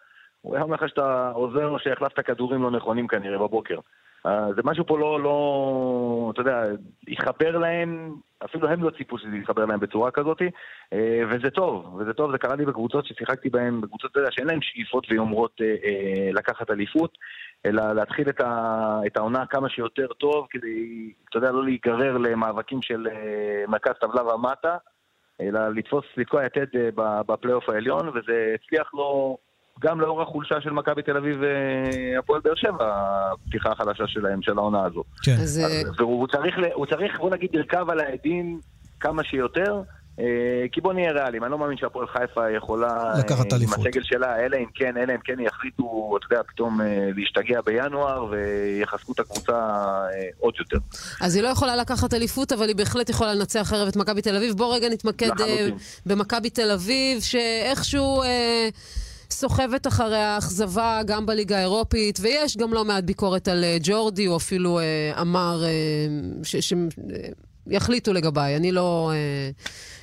[0.43, 3.79] הוא היה אומר לך שאתה עוזר לו שהחלפת כדורים לא נכונים כנראה בבוקר.
[4.25, 6.63] אה, זה משהו פה לא, לא, אתה יודע,
[7.08, 10.41] התחבר להם, אפילו הם לא ציפו שזה יתחבר להם בצורה כזאת,
[10.93, 14.47] אה, וזה טוב, וזה טוב, זה קרה לי בקבוצות ששיחקתי בהן, בקבוצות, אתה יודע, שאין
[14.47, 17.17] להן שאיפות ויומרות אה, לקחת אליפות,
[17.65, 22.82] אלא להתחיל את, ה, את העונה כמה שיותר טוב, כדי, אתה יודע, לא להיגרר למאבקים
[22.82, 23.08] של
[23.67, 24.77] מרכז טבלה ומטה,
[25.41, 26.65] אלא לתפוס, לתקוע יתד
[26.97, 29.38] בפלייאוף העליון, וזה הצליח לו
[29.81, 32.93] גם לאור החולשה של מכבי תל אביב והפועל באר שבע,
[33.33, 35.03] הפתיחה החדשה שלהם, של העונה הזו.
[35.23, 35.36] כן.
[35.41, 38.59] אז אה, והוא צריך, ל- הוא צריך, בוא נגיד, לרכב על העדים
[38.99, 39.81] כמה שיותר.
[40.19, 40.25] אה,
[40.71, 43.77] כי בוא נהיה ריאליים, אני לא מאמין שהפועל חיפה יכולה, לקחת אה, אליפות.
[43.79, 47.62] עם הסגל שלה, אלא אם כן, אלא אם כן יחליטו, אתה יודע, פתאום אה, להשתגע
[47.62, 50.09] בינואר ויחזקו את הקבוצה אה,
[50.39, 50.77] עוד יותר.
[51.21, 54.36] אז היא לא יכולה לקחת אליפות, אבל היא בהחלט יכולה לנצח הערב את מכבי תל
[54.36, 54.55] אביב.
[54.55, 55.75] בוא רגע נתמקד אה, לחלוטין.
[56.05, 58.67] במכבי תל אביב, שאיכשהו אה,
[59.34, 64.38] סוחבת אחרי האכזבה גם בליגה האירופית, ויש גם לא מעט ביקורת על אה, ג'ורדי, הוא
[64.38, 65.62] אפילו אה, אמר
[67.69, 68.58] שיחליטו לגביי.
[68.58, 69.50] אני לא, אה,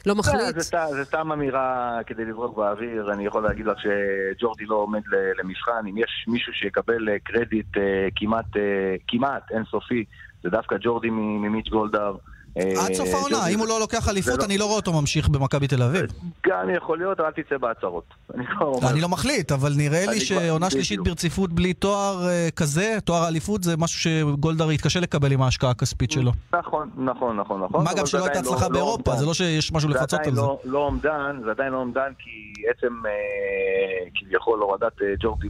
[0.07, 0.55] לא מחליט.
[0.59, 0.61] זה,
[1.05, 5.01] סתם- אמירה כדי לזרוק באוויר, אני יכול להגיד לך שג'ורדי לא עומד
[5.43, 7.83] למבחן, אם יש מישהו שיקבל אה, קרדיט אה,
[8.17, 10.05] כמעט, אה, כמעט אינסופי,
[10.43, 12.17] זה דווקא ג'ורדי ממיץ' גולדהר.
[12.59, 15.29] אה, עד סוף העונה, אם הוא לא לוקח אליפות, לא- אני לא רואה אותו ממשיך
[15.29, 16.07] במכבי תל אביב.
[16.47, 18.05] גם יכול להיות, אל תצא בהצהרות.
[18.35, 18.91] אני אומר.
[18.91, 21.01] אני לא מחליט, אבל נראה לי שעונה שלישית.
[21.01, 26.11] ברציפות בלי תואר אה, כזה, תואר האליפות, זה משהו שגולדהר יתקשה לקבל עם ההשקעה הכספית
[26.11, 26.33] שלו.
[26.55, 27.85] נכון, נכון, נכון, נכון.
[27.85, 29.17] מה גם שלא הייתה עדיין הצלחה לא באירופה.
[29.17, 30.41] זה לא שיש משהו לפצות על זה.
[30.41, 32.31] לא, לא אומדן, זה עדיין לא אומדן כי
[32.71, 33.11] עצם אה,
[34.15, 35.49] כביכול הורדת ג'ורדי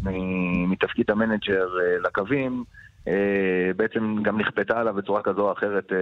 [0.68, 1.68] מתפקיד המנג'ר
[2.04, 2.64] לקווים,
[3.76, 5.96] בעצם גם נכפתה עליו בצורה כזו או אחרת אה,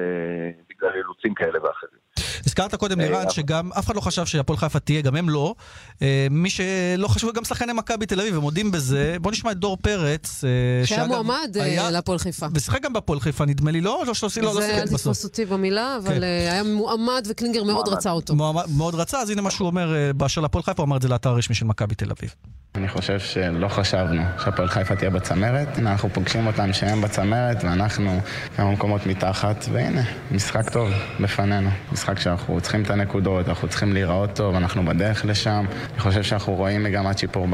[0.70, 1.98] בגלל אילוצים כאלה ואחרים.
[2.46, 5.54] הזכרת קודם, אה, לירן, שגם אף אחד לא חשב שהפועל חיפה תהיה, גם הם לא.
[6.02, 9.16] אה, מי שלא חשבו, גם שחקני מכבי תל אביב, הם מודים בזה.
[9.20, 10.44] בוא נשמע את דור פרץ.
[10.44, 12.46] אה, שהיה מועמד אה, להפועל חיפה.
[12.54, 14.02] ושיחק גם בהפועל חיפה, נדמה לי, לא?
[14.06, 14.98] לא, שלא לא, לא זה, שיחק אל בסוף.
[14.98, 16.22] תתפוס אותי במילה, אבל כן.
[16.22, 17.88] אה, היה מועמד וקלינגר מאוד.
[17.88, 18.34] רצה אותו.
[18.76, 21.08] מאוד רצה, אז הנה מה שהוא אומר אה, באשר להפועל חיפה, הוא אמר את זה
[21.08, 22.34] לאתר הרשמי של מכבי תל אביב.
[22.79, 25.79] אני חושב שלא חשבנו שהפועל חיפה תהיה בצמרת.
[25.79, 28.21] הנה, אנחנו פוגשים אותם שהם בצמרת ואנחנו
[28.57, 31.71] כמה מקומות מתחת, והנה, משחק טוב בפנינו.
[31.93, 35.64] משחק שאנחנו צריכים את הנקודות, אנחנו צריכים להיראות טוב, אנחנו בדרך לשם.
[35.93, 37.47] אני חושב שאנחנו רואים מגמת שיפור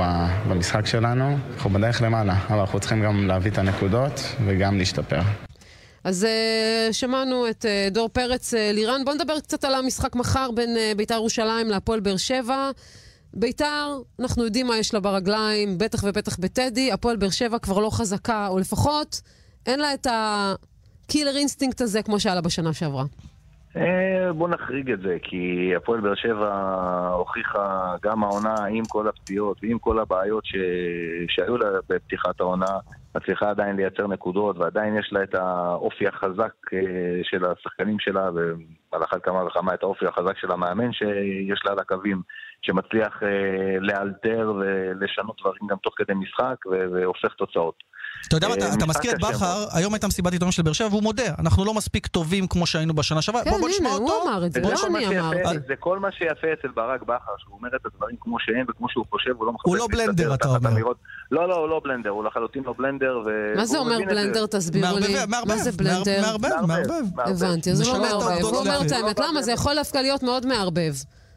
[0.49, 1.39] במשחק שלנו.
[1.57, 5.21] אנחנו בדרך למעלה, אבל אנחנו צריכים גם להביא את הנקודות וגם להשתפר.
[6.05, 8.55] אז אה, שמענו את אה, דור פרץ.
[8.55, 12.71] אה, לירן, בוא נדבר קצת על המשחק מחר בין אה, ביתר ירושלים להפועל באר שבע.
[13.37, 16.93] ביתר, אנחנו יודעים מה יש לה ברגליים, בטח ובטח בטדי.
[16.93, 19.21] הפועל באר שבע כבר לא חזקה, או לפחות
[19.67, 23.05] אין לה את ה killer instinct הזה כמו שהיה לה בשנה שעברה.
[23.77, 26.55] אה, בוא נחריג את זה, כי הפועל באר שבע
[27.13, 30.57] הוכיחה גם העונה עם כל הפציעות ועם כל הבעיות ש...
[31.29, 32.79] שהיו לה בפתיחת העונה,
[33.17, 36.79] מצליחה עדיין לייצר נקודות ועדיין יש לה את האופי החזק אה,
[37.23, 41.79] של השחקנים שלה ועל אחת כמה וכמה את האופי החזק של המאמן שיש לה על
[41.79, 42.23] הקווים,
[42.63, 47.94] שמצליח אה, לאלתר ולשנות דברים גם תוך כדי משחק והופך תוצאות.
[48.29, 50.73] אתה יודע מה, אה, אתה- אתה מזכיר את בכר, היום הייתה מסיבת עיתונאים של באר
[50.73, 53.45] שבע, והוא מודה, אנחנו לא מספיק טובים כמו שהיינו בשנה שעברה.
[53.45, 54.29] כן, בוא נשמע הנה, הוא אותו.
[54.29, 55.59] אמר את זה, זה לא אני אמרתי.
[55.69, 59.05] זה כל מה שיפה אצל ברק בכר, שהוא אומר את הדברים כמו שהם וכמו שהוא
[59.11, 60.71] חושב, הוא לא מחפש הוא לא בלנדר, אתה אומר.
[61.31, 63.21] לא, לא, הוא לא בלנדר, הוא לחלוטין לא בלנדר.
[63.27, 63.97] ו- מה זה אומר.
[64.09, 64.47] בלנדר?
[64.47, 65.17] תסבירו לי.
[65.47, 66.21] מה זה בלנדר?
[66.21, 67.05] מערבב, מערבב.
[67.19, 68.43] הבנתי, אז הוא לא מערבב.
[68.43, 68.93] הוא אומר את.
[68.93, 69.19] האמת.
[69.21, 69.43] למה?
[69.43, 70.93] זה יכול דווקא להיות מאוד מערבב.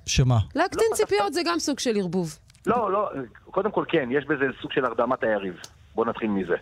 [0.05, 0.37] שמה?
[0.55, 2.37] להקטין ציפיות זה גם סוג של ערבוב.
[2.65, 3.09] לא, לא,
[3.51, 5.53] קודם כל כן, יש בזה סוג של הרדמת היריב.
[5.95, 6.55] בוא נתחיל מזה.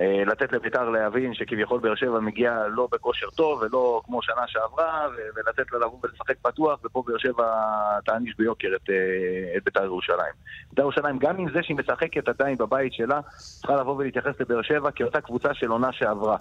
[0.00, 5.06] אה, לתת לביתר להבין שכביכול באר שבע מגיע לא בכושר טוב ולא כמו שנה שעברה,
[5.12, 7.44] ו- ולתת לה לבוא ולשחק פתוח, ופה באר שבע
[8.04, 10.34] תעניש ביוקר את, אה, את ביתר ירושלים.
[10.70, 14.90] ביתר ירושלים, גם עם זה שהיא משחקת עדיין בבית שלה, צריכה לבוא ולהתייחס לבאר שבע
[14.90, 16.36] כאותה קבוצה של עונה שעברה.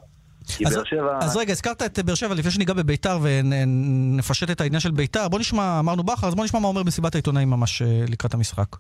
[0.65, 1.17] אז- שבע...
[1.21, 5.39] אז רגע, הזכרת את באר שבע, לפני שניגע בביתר ונפשט את העניין של ביתר, בוא
[5.39, 8.75] נשמע, אמרנו בכר, אז בוא נשמע מה אומר במסיבת העיתונאים ממש אה, לקראת המשחק.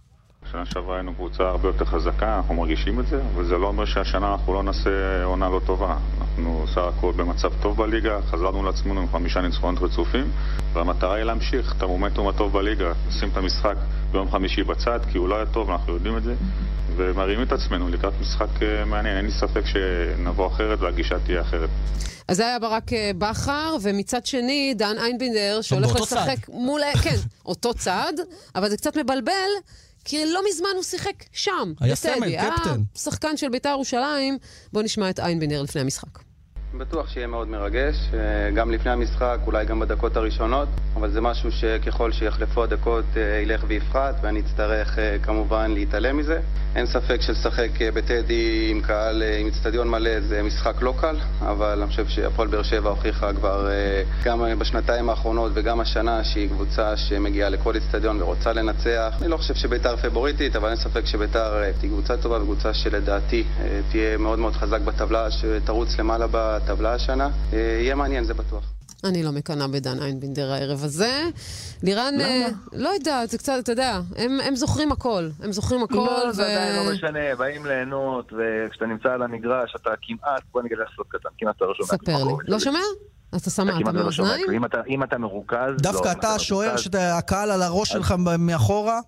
[0.51, 3.85] שנה שעברה היינו קבוצה הרבה יותר חזקה, אנחנו מרגישים את זה, אבל זה לא אומר
[3.85, 5.97] שהשנה אנחנו לא נעשה עונה לא טובה.
[6.21, 10.31] אנחנו סך הכל במצב טוב בליגה, חזרנו לעצמנו עם חמישה ניצחונות רצופים,
[10.73, 13.75] והמטרה היא להמשיך את המומנטום הטוב בליגה, לשים את המשחק
[14.11, 16.35] ביום חמישי בצד, כי הוא לא היה טוב, אנחנו יודעים את זה,
[16.95, 19.17] ומרימים את עצמנו לקראת משחק אה, מעניין.
[19.17, 21.69] אין לי ספק שנבוא אחרת והגישה תהיה אחרת.
[22.27, 26.81] אז זה היה ברק אה, בכר, ומצד שני, דן איינבינדר, שהולך לשחק מול...
[27.03, 28.13] כן, אותו צד,
[28.55, 29.51] אבל זה קצת מבלבל,
[30.05, 31.95] כי לא מזמן הוא שיחק שם, היה.
[31.95, 32.81] סמל, היה קפטן.
[32.95, 34.37] שחקן של בית"ר ירושלים.
[34.73, 36.28] בואו נשמע את איינבינדר לפני המשחק.
[36.77, 41.51] בטוח שיהיה מאוד מרגש, אה, גם לפני המשחק, אולי גם בדקות הראשונות, אבל זה משהו
[41.51, 46.39] שככל שיחלפו הדקות אה, ילך ויפחת, ואני אצטרך אה, כמובן להתעלם מזה.
[46.75, 51.89] אין ספק שלשחק בטדי עם קהל, עם אצטדיון מלא, זה משחק לא קל, אבל אני
[51.89, 53.69] חושב שהפועל באר שבע הוכיחה כבר
[54.23, 59.13] גם בשנתיים האחרונות וגם השנה שהיא קבוצה שמגיעה לכל אצטדיון ורוצה לנצח.
[59.21, 63.43] אני לא חושב שביתר פבוריטית, אבל אין ספק שביתר תהיה קבוצה טובה וקבוצה שלדעתי
[63.91, 66.27] תהיה מאוד מאוד חזק בטבלה, שתרוץ למעלה
[66.63, 67.29] בטבלה השנה.
[67.53, 68.63] אה, יהיה מעניין, זה בטוח.
[69.03, 71.23] אני לא מקנאה בדן איינבינדר הערב הזה.
[71.83, 75.29] לירן, אה, לא יודעת, זה קצת, אתה יודע, הם, הם זוכרים הכל.
[75.43, 79.89] הם זוכרים הכל, לא, זה עדיין לא משנה, באים ליהנות, וכשאתה נמצא על המגרש, אתה
[80.01, 82.33] כמעט, בוא נגיד לך סוד קטן, כמעט אתה לא שומע ספר לי.
[82.47, 82.79] לא שומע?
[83.35, 84.51] אתה שם אתה אתה כמעט ולא שומע מאזניים?
[84.51, 85.71] אם אתה- אם אתה מרוכז...
[85.81, 88.99] דווקא לא, אם אתה השוער שהקהל על הראש שלך מאחורה?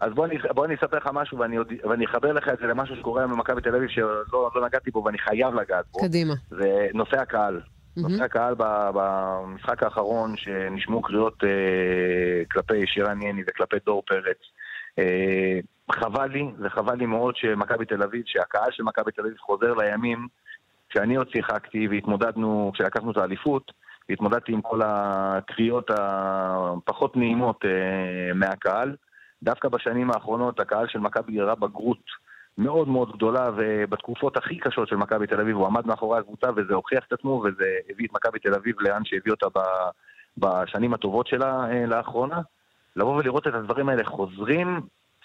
[0.00, 1.56] אז בוא אני, בוא אני אספר לך משהו ואני,
[1.88, 5.04] ואני אחבר לך את זה למשהו שקורה היום במכבי תל אביב שלא לא נגעתי בו
[5.04, 5.98] ואני חייב לגעת בו.
[6.00, 6.34] קדימה.
[6.50, 7.60] זה נושא הקהל.
[7.96, 14.38] נושא הקהל ב- במשחק האחרון שנשמעו קריאות אה, כלפי שירן יני וכלפי דור פרץ.
[14.98, 15.58] אה,
[15.92, 20.28] חבל לי, וחבל לי מאוד שמכבי תל אביב, שהקהל של מכבי תל אביב חוזר לימים
[20.90, 23.72] כשאני עוד שיחקתי והתמודדנו, כשלקחנו את האליפות,
[24.08, 28.96] והתמודדתי עם כל הקריאות הפחות נעימות אה, מהקהל.
[29.42, 32.04] דווקא בשנים האחרונות הקהל של מכבי הראה בגרות
[32.58, 36.74] מאוד מאוד גדולה, ובתקופות הכי קשות של מכבי תל אביב הוא עמד מאחורי הקבוצה, וזה
[36.74, 39.46] הוכיח את עצמו, וזה הביא את מכבי תל אביב לאן שהביא אותה
[40.38, 42.40] בשנים הטובות שלה אה, לאחרונה.
[42.96, 44.80] לבוא ולראות את הדברים האלה חוזרים,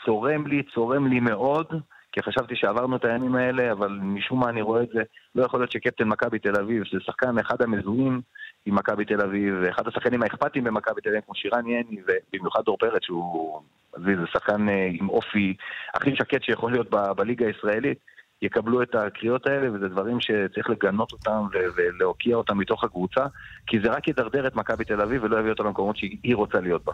[0.05, 1.67] צורם לי, צורם לי מאוד,
[2.11, 5.03] כי חשבתי שעברנו את הימים האלה, אבל משום מה אני רואה את זה.
[5.35, 8.21] לא יכול להיות שקפטן מכבי תל אביב, שזה שחקן אחד המזוהים
[8.65, 12.77] עם מכבי תל אביב, ואחד השחקנים האכפתיים במכבי תל אביב, כמו שירן יני, ובמיוחד דור
[12.77, 13.61] פרץ, שהוא...
[13.97, 15.55] זה זה שחקן אה, עם אופי
[15.93, 17.97] הכי שקט שיכול להיות ב- בליגה הישראלית.
[18.41, 23.25] יקבלו את הקריאות האלה, וזה דברים שצריך לגנות אותם ולהוקיע אותם מתוך הקבוצה,
[23.67, 26.85] כי זה רק ידרדר את מכבי תל אביב ולא יביא אותה למקומות שהיא רוצה להיות
[26.85, 26.93] בה.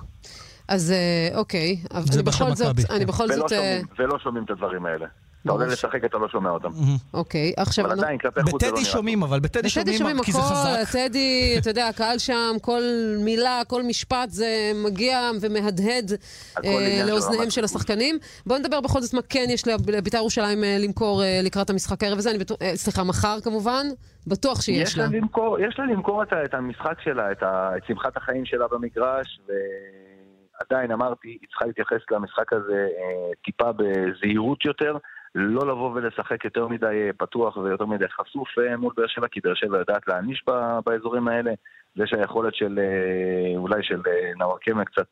[0.68, 2.76] אז אה, אוקיי, אבל זה אני בכל זאת.
[2.90, 3.52] אני בכל זאת...
[4.00, 5.06] ולא שומעים את הדברים האלה.
[5.44, 6.70] אתה עולה לשחק, אתה לא שומע אותם.
[7.14, 7.86] אוקיי, עכשיו...
[7.86, 8.94] אבל עדיין, כלפי חוץ זה לא בטדי נראה.
[8.94, 10.92] שומעים, אבל בטדי בטדי שומעים כי זה הכל, חזק.
[10.92, 12.82] טדי, אתה יודע, הקהל שם, כל
[13.20, 16.12] מילה, כל משפט זה מגיע ומהדהד
[16.58, 18.18] הכל אה, של לאוזניהם השחקנים.
[18.46, 22.18] בואו נדבר בכל זאת מה כן יש לבית"ר ירושלים אה, למכור אה, לקראת המשחק הערב
[22.18, 23.86] הזה, אני בטוח, סליחה, מחר כמובן,
[24.28, 25.04] בטוח שיש יש לה.
[25.04, 29.40] לה למכור, יש לה למכור את, המשחק שלה, את, ה, את שמחת החיים שלה במגרש,
[29.48, 34.98] ועדיין אמרתי, היא צריכה להתייחס למשחק הזה אה, טיפה בזהירות יותר,
[35.36, 39.40] לא לבוא ולשחק יותר מדי אה, פתוח ויותר מדי חשוף אה, מול באר שבע, כי
[39.44, 40.44] באר שבע יודעת להעניש
[40.86, 41.52] באזורים האלה.
[41.96, 44.02] זה שהיכולת של, אה, אולי של
[44.38, 45.08] נאוואקמה קצת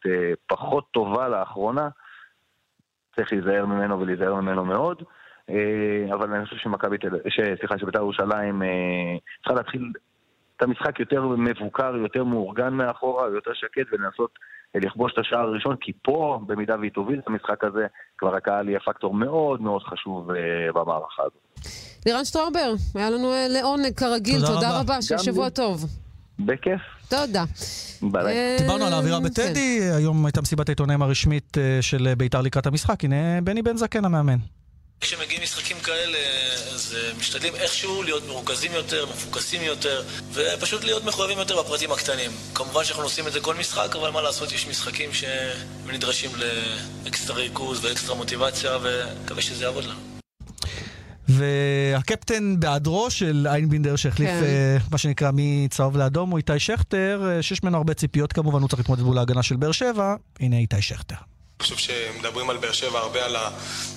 [0.47, 1.89] פחות טובה לאחרונה,
[3.15, 5.03] צריך להיזהר ממנו ולהיזהר ממנו מאוד.
[6.13, 7.23] אבל אני חושב שמכבי תל אביב,
[7.59, 8.61] סליחה, שבית"ר ירושלים
[9.43, 9.91] צריכה להתחיל
[10.57, 14.39] את המשחק יותר מבוקר, יותר מאורגן מאחורה, יותר שקט ולנסות
[14.75, 18.79] לכבוש את השער הראשון, כי פה, במידה והיא תוביל את המשחק הזה, כבר הקהל יהיה
[18.79, 20.35] פקטור מאוד מאוד חשוב אה,
[20.73, 21.67] במערכה הזאת.
[22.05, 25.01] לירן שטראובר, היה לנו אה, לעונג כרגיל, תודה תודה רבה.
[25.01, 25.51] שבוע לי.
[25.51, 25.85] טוב.
[26.39, 26.81] בכיף.
[27.09, 27.43] תודה.
[28.15, 29.23] אה, דיברנו על האווירה כן.
[29.23, 34.37] בטדי, היום הייתה מסיבת העיתונאים הרשמית של בית"ר לקראת המשחק, הנה בני בן זקן המאמן.
[35.01, 36.17] כשמגיעים משחקים כאלה,
[36.73, 42.31] אז אה, משתדלים איכשהו להיות מרוכזים יותר, מפוקסים יותר, ופשוט להיות מחויבים יותר בפרטים הקטנים.
[42.53, 46.31] כמובן שאנחנו עושים את זה כל משחק, אבל מה לעשות, יש משחקים שנדרשים
[47.05, 49.99] לאקסטרה ריכוז ואקסטרה מוטיבציה, ומקווה שזה יעבוד לנו.
[51.29, 54.43] והקפטן בהיעדרו של איינבינדר שהחליף כן.
[54.43, 58.69] אה, מה שנקרא מצהוב לאדום הוא איתי שכטר, אה, שיש ממנו הרבה ציפיות כמובן, הוא
[58.69, 61.15] צריך להתמודד מול ההגנה של באר שבע, הנה איתי שכטר.
[61.59, 63.49] אני חושב שמדברים על באר שבע הרבה על, ה,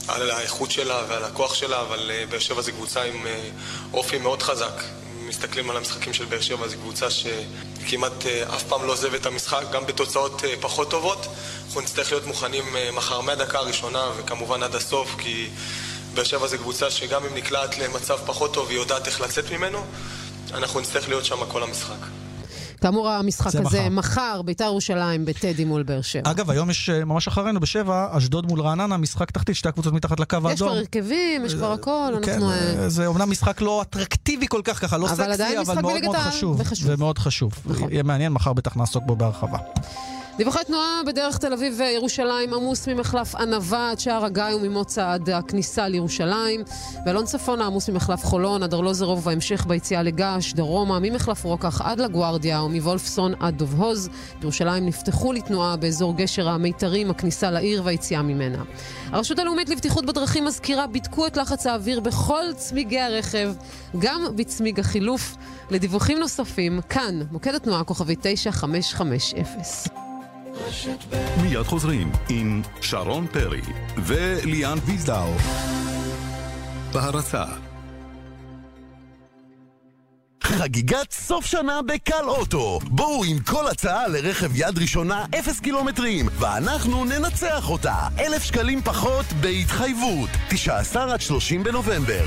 [0.08, 3.48] על האיכות שלה ועל הכוח שלה, אבל אה, באר שבע זו קבוצה עם אה,
[3.92, 4.82] אופי מאוד חזק.
[5.20, 9.20] אם מסתכלים על המשחקים של באר שבע, זו קבוצה שכמעט אה, אף פעם לא עוזבת
[9.20, 11.26] את המשחק, גם בתוצאות פחות טובות.
[11.66, 15.50] אנחנו נצטרך להיות מוכנים מחר מהדקה הראשונה, וכמובן עד הסוף, כי
[16.14, 19.86] באר שבע זו קבוצה שגם אם נקלעת למצב פחות טוב, היא יודעת איך לצאת ממנו.
[20.54, 22.21] אנחנו נצטרך להיות שם כל המשחק.
[22.82, 23.88] כאמור, המשחק זה הזה מחר.
[23.88, 26.30] מחר, בית"ר ירושלים בטדי מול באר שבע.
[26.30, 30.20] אגב, היום יש אה, ממש אחרינו בשבע, אשדוד מול רעננה, משחק תחתית, שתי הקבוצות מתחת
[30.20, 30.52] לקו האדום.
[30.52, 32.50] יש כבר הרכבים, יש כבר הכל, כן, אנחנו...
[32.50, 36.16] אה, אה, זה אומנם משחק לא אטרקטיבי כל כך ככה, לא סקסי, אבל מאוד מאוד
[36.16, 36.60] חשוב.
[36.60, 36.88] וחשוב.
[36.90, 37.52] ומאוד חשוב.
[37.90, 39.58] יהיה מעניין, מחר בטח נעסוק בו בהרחבה.
[40.36, 45.88] דיווחי תנועה בדרך תל אביב וירושלים עמוס ממחלף ענבה עד שער הגיא וממוצא עד הכניסה
[45.88, 46.62] לירושלים.
[47.04, 52.62] באלון צפונה עמוס ממחלף חולון עד ארלוזרוב וההמשך ביציאה לגעש, דרומה ממחלף רוקח עד לגוארדיה
[52.62, 54.08] ומוולפסון עד דוב הוז.
[54.40, 58.62] בירושלים נפתחו לתנועה באזור גשר המיתרים, הכניסה לעיר והיציאה ממנה.
[59.06, 63.54] הרשות הלאומית לבטיחות בדרכים מזכירה בדקו את לחץ האוויר בכל צמיגי הרכב,
[63.98, 65.36] גם בצמיג החילוף.
[65.70, 70.11] לדיווחים נוספים, כאן, מוקד התנועה כוכבי 9550.
[71.42, 73.60] מיד חוזרים עם שרון פרי
[73.96, 75.32] וליאן ויזדאו.
[76.92, 77.44] בהרצה
[80.42, 82.78] חגיגת סוף שנה בקל אוטו.
[82.82, 87.96] בואו עם כל הצעה לרכב יד ראשונה אפס קילומטרים, ואנחנו ננצח אותה.
[88.18, 90.30] אלף שקלים פחות בהתחייבות.
[90.48, 92.24] 19 עד 30 בנובמבר.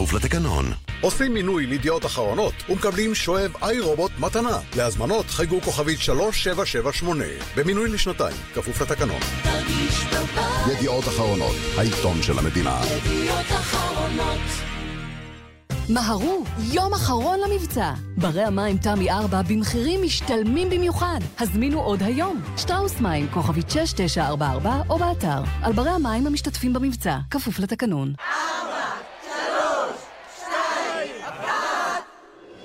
[0.00, 0.72] כפוף לתקנון.
[1.00, 4.58] עושים מינוי לידיעות אחרונות ומקבלים שואב איי רובוט מתנה.
[4.76, 7.24] להזמנות חייגו כוכבית 3778.
[7.56, 9.20] במינוי לשנתיים, כפוף לתקנון.
[10.72, 12.80] ידיעות אחרונות, העיתון של המדינה.
[15.88, 17.92] מהרו, יום אחרון למבצע.
[18.16, 21.20] ברי המים תמי 4 במחירים משתלמים במיוחד.
[21.38, 22.40] הזמינו עוד היום.
[22.56, 25.42] שטראוס מים, כוכבית 6944 או באתר.
[25.62, 28.14] על ברי המים המשתתפים במבצע, כפוף לתקנון.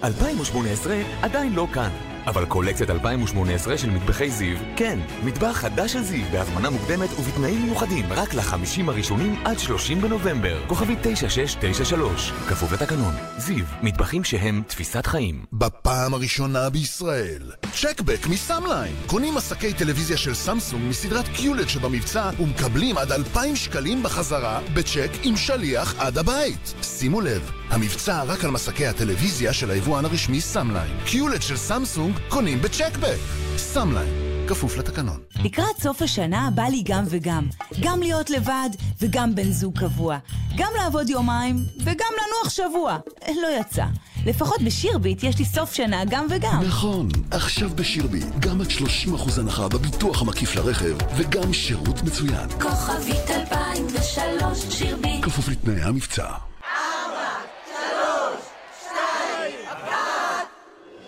[0.05, 1.89] 2018 עדיין לא כאן,
[2.27, 8.13] אבל קולקציית 2018 של מטבחי זיו, כן, מטבח חדש של זיו בהזמנה מוקדמת ובתנאים מיוחדים
[8.13, 10.67] רק לחמישים הראשונים עד 30 בנובמבר.
[10.67, 13.13] כוכבי 9693, כפוף לתקנון.
[13.37, 15.45] זיו, מטבחים שהם תפיסת חיים.
[15.53, 17.51] בפעם הראשונה בישראל.
[17.73, 18.95] check back מסאמליין.
[19.07, 25.37] קונים מסכי טלוויזיה של סמסונג מסדרת QLED שבמבצע ומקבלים עד 2,000 שקלים בחזרה בצ'ק עם
[25.37, 26.73] שליח עד הבית.
[26.81, 30.97] שימו לב, המבצע רק על מסכי הטלוויזיה של היבואן הרשמי סאמליין.
[31.05, 33.17] QLED של סמסונג קונים ב check back.
[33.57, 34.07] סאמליין,
[34.47, 35.19] כפוף לתקנון.
[35.43, 37.47] לקראת סוף השנה בא לי גם וגם.
[37.79, 38.69] גם להיות לבד
[39.01, 40.17] וגם בן זוג קבוע.
[40.57, 42.97] גם לעבוד יומיים וגם לנוח שבוע.
[43.27, 43.85] לא יצא.
[44.25, 46.61] לפחות בשירביט יש לי סוף שנה גם וגם.
[46.67, 52.49] נכון, עכשיו בשירביט, גם עד 30% הנחה בביטוח המקיף לרכב, וגם שירות מצוין.
[52.61, 56.25] כוכבית 2003 שירביט כפוף לתנאי המבצע.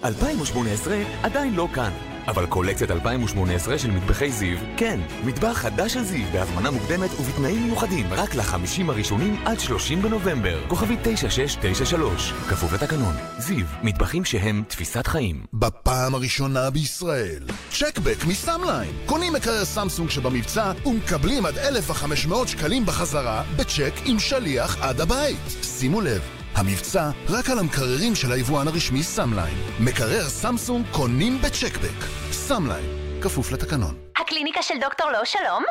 [0.03, 1.91] 2018 עדיין לא כאן.
[2.27, 8.13] אבל קולקציית 2018 של מטבחי זיו, כן, מטבח חדש של זיו בהזמנה מוקדמת ובתנאים מיוחדים
[8.13, 10.67] רק לחמישים הראשונים עד 30 בנובמבר.
[10.67, 13.15] כוכבי 9693, כפוף לתקנון.
[13.37, 15.45] זיו, מטבחים שהם תפיסת חיים.
[15.53, 18.91] בפעם הראשונה בישראל, check back מסאמליין.
[19.05, 25.57] קונים מקרר סמסונג שבמבצע ומקבלים עד 1,500 שקלים בחזרה בצ'ק עם שליח עד הבית.
[25.63, 29.57] שימו לב, המבצע רק על המקררים של היבואן הרשמי סאמליין.
[29.79, 32.05] מקרר סמסונג קונים ב check back.
[32.31, 32.85] סאמליין,
[33.21, 33.95] כפוף לתקנון.
[34.17, 35.63] הקליניקה של דוקטור לא שלום?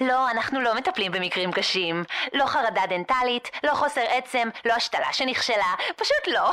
[0.00, 2.04] לא, אנחנו לא מטפלים במקרים קשים.
[2.32, 6.50] לא חרדה דנטלית, לא חוסר עצם, לא השתלה שנכשלה, פשוט לא.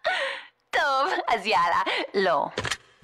[0.76, 1.82] טוב, אז יאללה,
[2.14, 2.46] לא.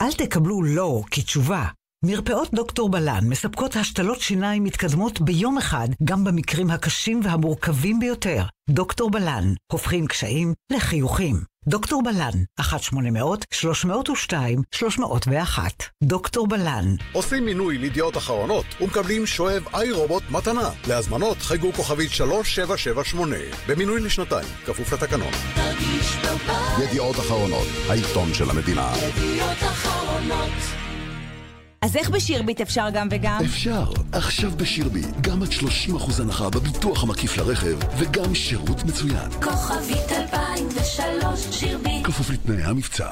[0.02, 1.62] אל תקבלו לא כתשובה.
[2.04, 8.42] מרפאות דוקטור בלן מספקות השתלות שיניים מתקדמות ביום אחד, גם במקרים הקשים והמורכבים ביותר.
[8.70, 11.36] דוקטור בלן, הופכים קשיים לחיוכים.
[11.68, 12.30] דוקטור בלן,
[12.60, 15.58] 1-800-302-301.
[16.02, 16.94] דוקטור בלן.
[17.12, 20.70] עושים מינוי לידיעות אחרונות ומקבלים שואב איי רובוט מתנה.
[20.88, 23.36] להזמנות חייגו כוכבית 3778.
[23.68, 25.32] במינוי לשנתיים, כפוף לתקנון.
[25.54, 28.92] תרגיש בבית ידיעות אחרונות, העיתון של המדינה.
[28.96, 30.77] ידיעות אחרונות
[31.82, 33.38] אז איך בשירביט אפשר גם וגם?
[33.44, 39.30] אפשר, עכשיו בשירביט, גם עד 30% הנחה בביטוח המקיף לרכב, וגם שירות מצוין.
[39.42, 43.08] כוכבית 2003 שירביט כפוף לתנאי המבצע.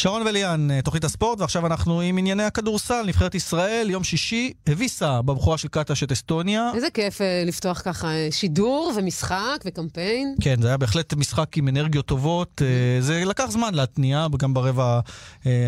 [0.00, 3.02] שרון וליאן, אה, תוכנית הספורט, ועכשיו אנחנו עם ענייני הכדורסל.
[3.06, 6.70] נבחרת ישראל, יום שישי, הביסה בבחורה של קטש את אסטוניה.
[6.74, 10.34] איזה כיף אה, לפתוח ככה אה, שידור ומשחק וקמפיין.
[10.40, 12.62] כן, זה היה בהחלט משחק עם אנרגיות טובות.
[13.00, 15.00] זה לקח זמן להתניע, גם ברבע,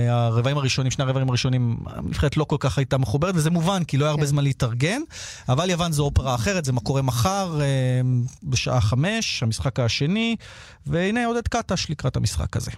[0.09, 4.05] הרבעים הראשונים, שני הרבעים הראשונים, הנבחרת לא כל כך הייתה מחוברת, וזה מובן, כי לא
[4.05, 5.03] היה הרבה זמן להתארגן.
[5.49, 7.61] אבל יוון זו אופרה אחרת, זה מה קורה מחר,
[8.43, 10.37] בשעה חמש, המשחק השני,
[10.87, 12.71] והנה עודד קטש לקראת המשחק הזה.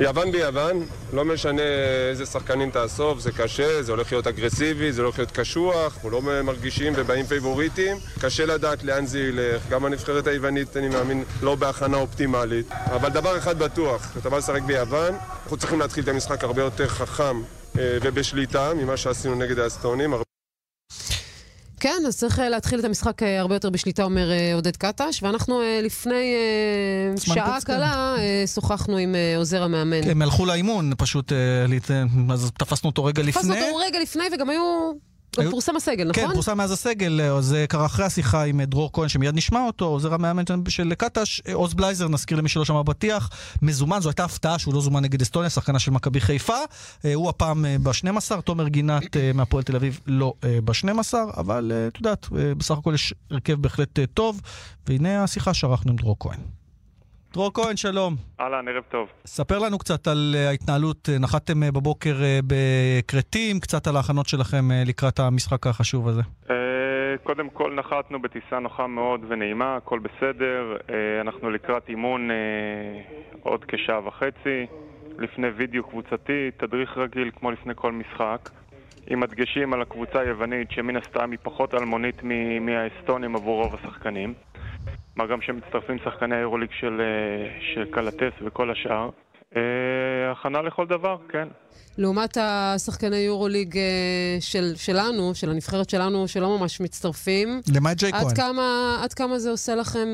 [0.00, 1.62] יוון ביוון, לא משנה
[2.10, 6.22] איזה שחקנים תאסוף, זה קשה, זה הולך להיות אגרסיבי, זה הולך להיות קשוח, אנחנו לא
[6.22, 7.96] מרגישים ובאים פייבוריטים.
[8.20, 12.66] קשה לדעת לאן זה ילך, גם הנבחרת היוונית, אני מאמין, לא בהכנה אופטימלית.
[12.70, 16.88] אבל דבר אחד בטוח, כשאתה בא לשחק ביוון, אנחנו צריכים להתחיל את המשחק הרבה יותר
[16.88, 17.42] חכם
[17.78, 20.14] אה, ובשליטה ממה שעשינו נגד האסטונים.
[21.82, 25.22] כן, אז צריך אה, להתחיל את המשחק אה, הרבה יותר בשליטה, אומר אה, עודד קטש,
[25.22, 26.34] ואנחנו לפני
[27.18, 27.66] שעה כן.
[27.66, 28.16] קלה
[28.54, 30.10] שוחחנו עם עוזר המאמן.
[30.10, 31.32] הם הלכו לאימון, פשוט,
[32.32, 33.32] אז תפסנו אותו רגע לפני.
[33.32, 34.92] תפסנו אותו רגע לפני, וגם היו...
[35.40, 36.24] גם פורסם הסגל, נכון?
[36.26, 39.66] כן, פורסם מאז הסגל, אה, זה קרה אחרי השיחה עם אה, דרור כהן, שמיד נשמע
[39.66, 43.30] אותו, עוזר המאמן של- קטש, אה, עוז בלייזר, נזכיר למי שלא שמע בפתיח,
[43.62, 46.56] מזומן, זו הייתה הפתעה שהוא לא זומן נגד אסטוניה, שחקנה של מכבי חיפה,
[47.04, 50.32] אה, הוא הפעם ב-12, תומר גינת אה, מהפועל תל אביב לא
[50.64, 50.86] ב-12,
[51.36, 54.40] אבל אה, את יודעת, אה, בסך הכל יש הרכב בהחלט אה, טוב,
[54.86, 56.38] והנה השיחה שערכנו עם דרור כהן.
[57.32, 58.14] דרור כהן, שלום.
[58.40, 59.08] אהלן, ערב טוב.
[59.26, 62.14] ספר לנו קצת על אה, ההתנהלות, אה, נחתתם אה, בבוקר
[62.46, 66.22] בכרתים, קצת על ההכנות שלכם לקראת המשחק החשוב הזה.
[67.22, 70.76] קודם כל נחתנו בטיסה נוחה מאוד ונעימה, הכל בסדר.
[71.20, 72.28] אנחנו לקראת אימון
[73.42, 74.66] עוד כשעה וחצי,
[75.18, 78.50] לפני וידאו קבוצתי, תדריך רגיל כמו לפני כל משחק.
[79.06, 82.22] עם הדגשים על הקבוצה היוונית, שמן הסתם היא פחות אלמונית
[82.60, 84.34] מהאסטונים עבור רוב השחקנים.
[85.16, 89.10] מה גם שמצטרפים שחקני האירוליג של, אה, של קלטס וכל השאר.
[89.56, 91.48] אה, הכנה לכל דבר, כן.
[91.98, 97.60] לעומת השחקני יורוליג אה, של, שלנו, של הנבחרת שלנו, שלא ממש מצטרפים.
[97.74, 98.34] למעט ג'יי עד כהן.
[98.34, 100.08] כמה, עד כמה זה עושה לכם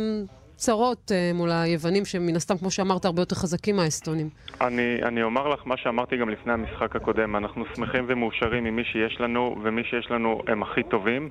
[0.59, 4.29] צרות אה, מול היוונים, שמן הסתם, כמו שאמרת, הרבה יותר חזקים מהאסטונים.
[4.61, 8.85] אני, אני אומר לך מה שאמרתי גם לפני המשחק הקודם, אנחנו שמחים ומאושרים עם מי
[8.85, 11.29] שיש לנו, ומי שיש לנו הם הכי טובים,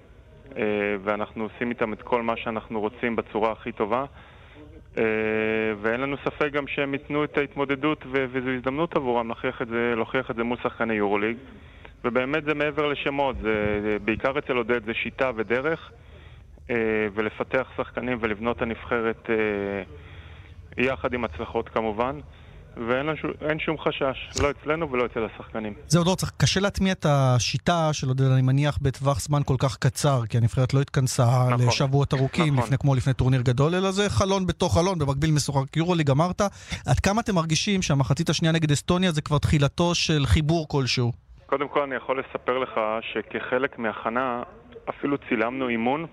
[0.58, 0.64] אה,
[1.04, 4.06] ואנחנו עושים איתם את כל מה שאנחנו רוצים בצורה הכי טובה,
[4.98, 5.04] אה,
[5.82, 10.32] ואין לנו ספק גם שהם ייתנו את ההתמודדות, וזו הזדמנות עבורם להוכיח את זה, להוכיח
[10.32, 11.38] את זה מול שחקני יורוליג,
[12.06, 15.92] ובאמת זה מעבר לשמות, זה, בעיקר אצל עודד זה שיטה ודרך,
[17.14, 19.84] ולפתח שחקנים ולבנות את הנבחרת אה,
[20.84, 22.20] יחד עם הצלחות כמובן.
[22.88, 25.74] ואין שום- חשש, לא אצלנו ולא אצל השחקנים.
[25.88, 29.78] זהו, דור, צריך, קשה להטמיע את השיטה של עודד, אני מניח, בטווח זמן כל כך
[29.78, 31.68] קצר, כי הנבחרת לא התכנסה נכון.
[31.68, 32.64] לשבועות ארוכים, נכון.
[32.66, 36.42] לפני, כמו לפני טורניר גדול, אלא זה חלון בתוך חלון, במקביל משוחק יורוליג, אמרת.
[36.88, 41.12] עד כמה אתם מרגישים שהמחצית השנייה נגד אסטוניה זה כבר תחילתו של חיבור כלשהו?
[41.46, 44.44] קודם כל אני יכול לספר לך שכחלק מהכנה
[44.90, 46.06] אפילו צילמנו אימון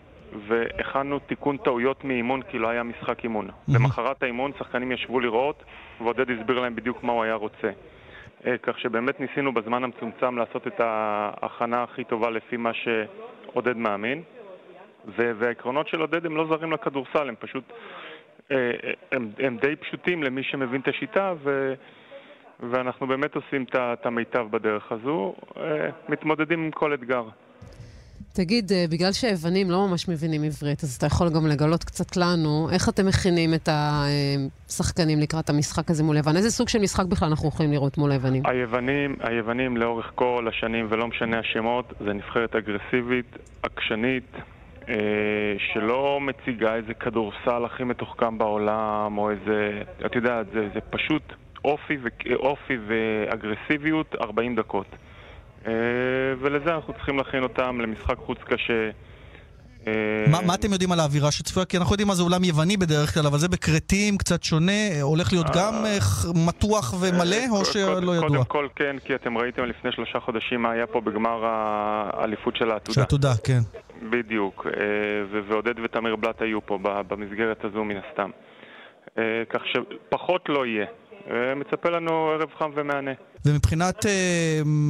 [0.49, 3.49] והכנו תיקון טעויות מאימון כי לא היה משחק אימון.
[3.68, 5.64] למחרת האימון שחקנים ישבו לראות,
[6.01, 7.70] ועודד הסביר להם בדיוק מה הוא היה רוצה.
[8.47, 14.22] אה, כך שבאמת ניסינו בזמן המצומצם לעשות את ההכנה הכי טובה לפי מה שעודד מאמין.
[15.16, 17.64] והעקרונות של עודד הם לא זרים לכדורסל, הם פשוט...
[18.51, 18.70] אה,
[19.12, 21.75] הם, הם די פשוטים למי שמבין את השיטה, ו...
[22.61, 27.25] ואנחנו באמת עושים את המיטב בדרך הזו, אה, מתמודדים עם כל אתגר.
[28.37, 32.68] תגיד, אה, בגלל שהיוונים לא ממש מבינים עברית, אז אתה יכול גם לגלות קצת לנו,
[32.72, 36.37] איך אתם מכינים את השחקנים לקראת המשחק הזה מול יוון?
[36.37, 38.43] איזה סוג של משחק בכלל אנחנו יכולים לראות מול היוונים?
[38.47, 44.32] היוונים, היוונים לאורך כל השנים, ולא משנה השמות, זה נבחרת אגרסיבית, עקשנית,
[44.89, 44.95] אה,
[45.72, 51.22] שלא מציגה איזה כדורסל הכי מתוחכם בעולם, או איזה, את יודעת, זה, זה פשוט
[51.64, 54.87] אופי, ו, אופי ואגרסיביות 40 דקות.
[55.67, 55.73] אה,
[56.41, 58.91] ולזה אנחנו צריכים להכין אותם למשחק חוץ קשה.
[59.87, 59.93] אה,
[60.31, 61.67] מה, מה אתם יודעים על האווירה שצפויה?
[61.67, 65.03] כי אנחנו יודעים מה זה אולם יווני בדרך כלל, אבל זה בכרתים, קצת שונה, אה,
[65.03, 65.75] הולך להיות גם
[66.47, 68.29] מתוח ומלא, או שלא ידוע?
[68.29, 72.71] קודם כל כן, כי אתם ראיתם לפני שלושה חודשים מה היה פה בגמר האליפות של
[72.71, 72.95] העתודה.
[72.95, 73.61] של עתודה, כן.
[74.11, 74.67] בדיוק,
[75.49, 78.31] ועודד ותמיר בלאט היו פה במסגרת הזו מן הסתם.
[79.51, 80.87] כך שפחות לא יהיה.
[81.57, 83.11] מצפה לנו ערב חם ומהנה.
[83.45, 84.11] ומבחינת אה,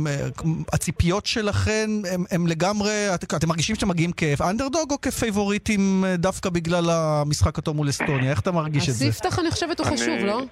[0.06, 0.26] אה,
[0.72, 6.50] הציפיות שלכם, הם, הם לגמרי, את, אתם מרגישים שאתם מגיעים כאנדרדוג או כפייבוריטים אה, דווקא
[6.50, 8.30] בגלל המשחק אותו מול אסטוניה?
[8.30, 9.06] איך אתה מרגיש את זה?
[9.06, 10.42] הספתח, אני חושבת, הוא חשוב, לא?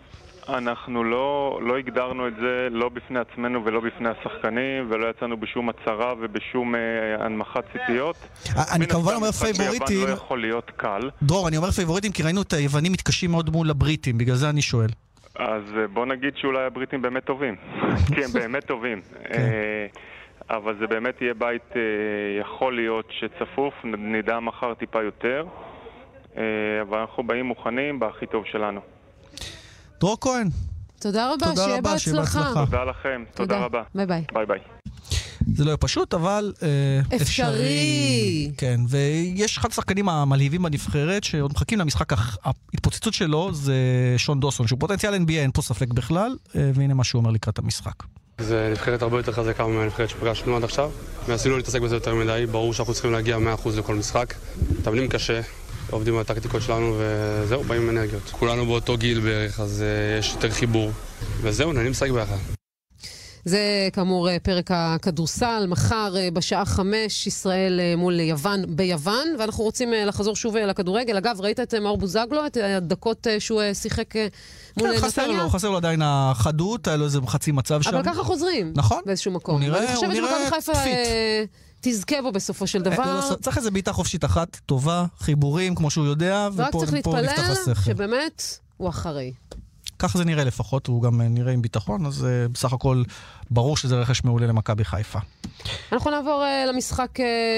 [0.48, 5.68] אנחנו לא, לא הגדרנו את זה לא בפני עצמנו ולא בפני השחקנים ולא יצאנו בשום
[5.68, 6.80] הצהרה ובשום אה,
[7.24, 8.16] הנמכת ציפיות.
[8.74, 10.06] אני כמובן אומר פייבוריטים.
[10.06, 11.10] לא יכול להיות קל.
[11.22, 14.62] דרור, אני אומר פייבוריטים כי ראינו את היוונים מתקשים מאוד מול הבריטים, בגלל זה אני
[14.62, 14.88] שואל.
[15.34, 17.56] אז אה, בוא נגיד שאולי הבריטים באמת טובים.
[18.14, 19.00] כי הם באמת טובים.
[19.30, 19.86] אה,
[20.50, 21.80] אבל זה באמת יהיה בית, אה,
[22.40, 25.44] יכול להיות שצפוף, נדע מחר טיפה יותר.
[26.82, 28.80] אבל אנחנו באים מוכנים בהכי טוב שלנו.
[30.00, 30.48] דרור כהן.
[31.00, 32.38] תודה רבה, תודה שיהיה רבה, שיהיה בהצלחה.
[32.38, 32.64] בהצלחה.
[32.64, 33.82] תודה לכם, תודה רבה.
[33.94, 34.24] ביי ביי.
[34.32, 34.58] ביי ביי.
[35.54, 38.50] זה לא יהיה פשוט, אבל אה, אפשרי.
[38.56, 42.12] כן, ויש אחד השחקנים המלהיבים בנבחרת, שעוד מחכים למשחק,
[42.44, 43.74] ההתפוצצות שלו זה
[44.16, 47.58] שון דוסון, שהוא פוטנציאל NBA, אין פה ספק בכלל, אה, והנה מה שהוא אומר לקראת
[47.58, 47.94] המשחק.
[48.38, 50.90] זה נבחרת הרבה יותר חזקה מהנבחרת שפגשנו עד עכשיו,
[51.26, 54.34] ועשינו להתעסק בזה יותר מדי, ברור שאנחנו צריכים להגיע 100% לכל משחק.
[54.78, 55.40] מתאמנים קשה,
[55.90, 58.22] עובדים על הטקטיקות שלנו, וזהו, באים עם אנרגיות.
[58.30, 60.92] כולנו באותו גיל בערך, אז uh, יש יותר חיבור.
[61.42, 62.61] וזהו, נהנים לשחק ביחד.
[63.44, 63.58] זה
[63.92, 69.92] כאמור אה, פרק הכדורסל, מחר אה, בשעה חמש, ישראל אה, מול יוון ביוון, ואנחנו רוצים
[70.06, 71.16] לחזור שוב לכדורגל.
[71.16, 74.14] אגב, ראית את מאור בוזגלו, את הדקות שהוא שיחק
[74.76, 75.42] מול כן, אה, חסר נתניה?
[75.42, 77.94] לו, חסר לו עדיין החדות, היה לו איזה חצי מצב שם.
[77.94, 78.72] אבל ככה חוזרים.
[78.76, 79.00] נכון.
[79.06, 79.54] באיזשהו מקום.
[79.54, 80.94] הוא נראה- חושבת הוא נראה שמכבי חיפה פיט.
[80.94, 81.44] אה,
[81.80, 83.20] תזכה בו בסופו של דבר.
[83.30, 87.20] לא, צריך איזה בעיטה חופשית אחת, טובה, חיבורים, כמו שהוא יודע, ורק ופה צריך פה
[87.20, 87.74] נפתח להתפלל השכל.
[87.92, 88.42] שבאמת
[88.76, 89.32] הוא אחרי.
[90.02, 93.02] ככה זה נראה לפחות, הוא גם אה, נראה עם ביטחון, אז אה, בסך הכל
[93.50, 95.18] ברור שזה רכש מעולה למכבי חיפה.
[95.92, 97.08] אנחנו נעבור אה, למשחק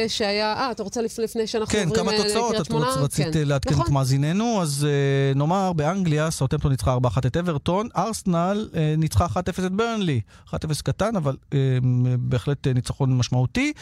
[0.08, 0.52] שהיה...
[0.52, 2.86] אה, אתה רוצה לפ- לפני שאנחנו כן, עוברים כמה תוצאות, לקריית את שמונה?
[2.94, 3.38] רוצ- רצית כן.
[3.38, 3.84] אה, לעדכן נכון.
[3.86, 4.86] את מאזיננו, אז
[5.34, 8.68] נאמר באנגליה, סאוטמפטון ניצחה 4-1 את אברטון, ארסנל
[8.98, 9.36] ניצחה 1-0
[9.66, 10.20] את ברנלי,
[10.50, 11.36] 1-0 קטן, אבל
[12.18, 13.72] בהחלט ניצחון משמעותי.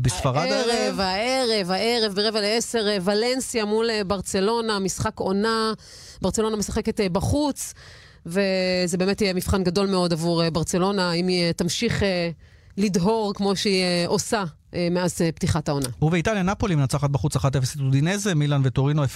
[0.00, 5.72] בספרד הערב, הערב, הערב, ברבע לעשר, ולנסיה מול ברצלונה, משחק עונה.
[6.22, 7.74] ברצלונה משחקת אה, בחוץ,
[8.26, 12.02] וזה באמת יהיה מבחן גדול מאוד עבור אה, ברצלונה, אם היא אה, תמשיך
[12.76, 14.44] לדהור כמו שהיא עושה
[14.90, 15.88] מאז פתיחת העונה.
[16.02, 19.06] ובאיטליה נפולי מנצחת בחוץ 1-0 את אודינזה, מילאן וטורינו 0-0,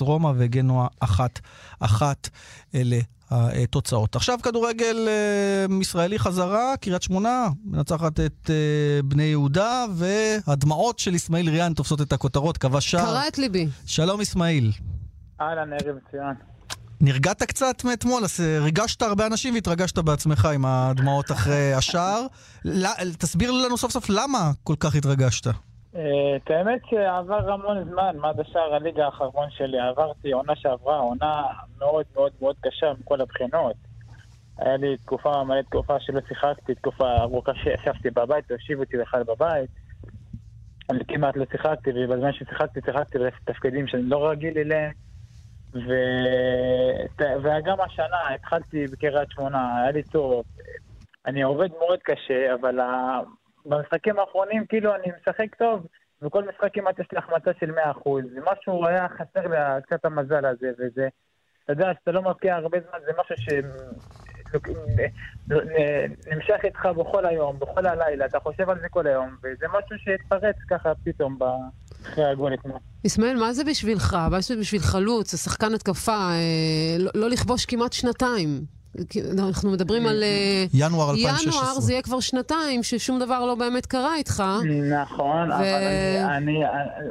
[0.00, 2.02] רומא וגנואה 1-1.
[2.74, 2.98] אלה
[3.30, 4.16] התוצאות.
[4.16, 5.08] עכשיו כדורגל
[5.80, 8.50] ישראלי חזרה, קריית שמונה מנצחת את
[9.04, 13.04] בני יהודה, והדמעות של אסמאעיל ריאן תופסות את הכותרות, כבש שער.
[13.04, 13.68] קרע את ליבי.
[13.86, 14.72] שלום אסמאעיל.
[15.40, 16.34] אהלן, ערב מצוין.
[17.00, 22.26] נרגעת קצת מאתמול, אז אה, ריגשת הרבה אנשים והתרגשת בעצמך עם הדמעות אחרי השער.
[23.18, 25.46] תסביר לנו סוף סוף למה כל כך התרגשת.
[25.46, 31.42] אה, את האמת שעבר המון זמן, מאז השער הליגה האחרון שלי, עברתי עונה שעברה, עונה
[31.78, 33.76] מאוד מאוד מאוד קשה מכל הבחינות.
[34.58, 39.70] היה לי תקופה, מלא תקופה שלא שיחקתי, תקופה ארוכה שישבתי בבית, והושיבו אותי בכלל בבית.
[40.90, 44.92] אני כמעט לא שיחקתי, ובזמן ששיחקתי, שיחקתי בתפקידים שאני לא רגיל אליהם.
[45.74, 45.92] ו...
[47.42, 50.44] וגם השנה התחלתי בקריית שמונה, היה לי טוב.
[51.26, 53.20] אני עובד מאוד קשה, אבל ה...
[53.66, 55.86] במשחקים האחרונים כאילו אני משחק טוב,
[56.22, 58.08] וכל משחק כמעט יש לי החמצה של 100%.
[58.52, 61.08] משהו היה חסר לי קצת המזל הזה, וזה,
[61.64, 63.48] אתה יודע, שאתה לא מבקיע הרבה זמן, זה משהו ש...
[66.26, 70.56] נמשך איתך בכל היום, בכל הלילה, אתה חושב על זה כל היום, וזה משהו שהתפרץ
[70.70, 71.44] ככה פתאום ב...
[72.02, 72.78] אחרי הגול אתמול.
[73.06, 74.16] אסמאעיל, מה זה בשבילך?
[74.30, 78.64] מה זה בשביל חלוץ, זה שחקן התקפה, אה, לא, לא לכבוש כמעט שנתיים.
[79.38, 80.22] אנחנו מדברים על...
[80.22, 81.62] אה, ינואר 2016.
[81.62, 84.42] ינואר זה יהיה כבר שנתיים ששום דבר לא באמת קרה איתך.
[85.02, 85.64] נכון, ו- אבל
[86.36, 86.64] אני, אני,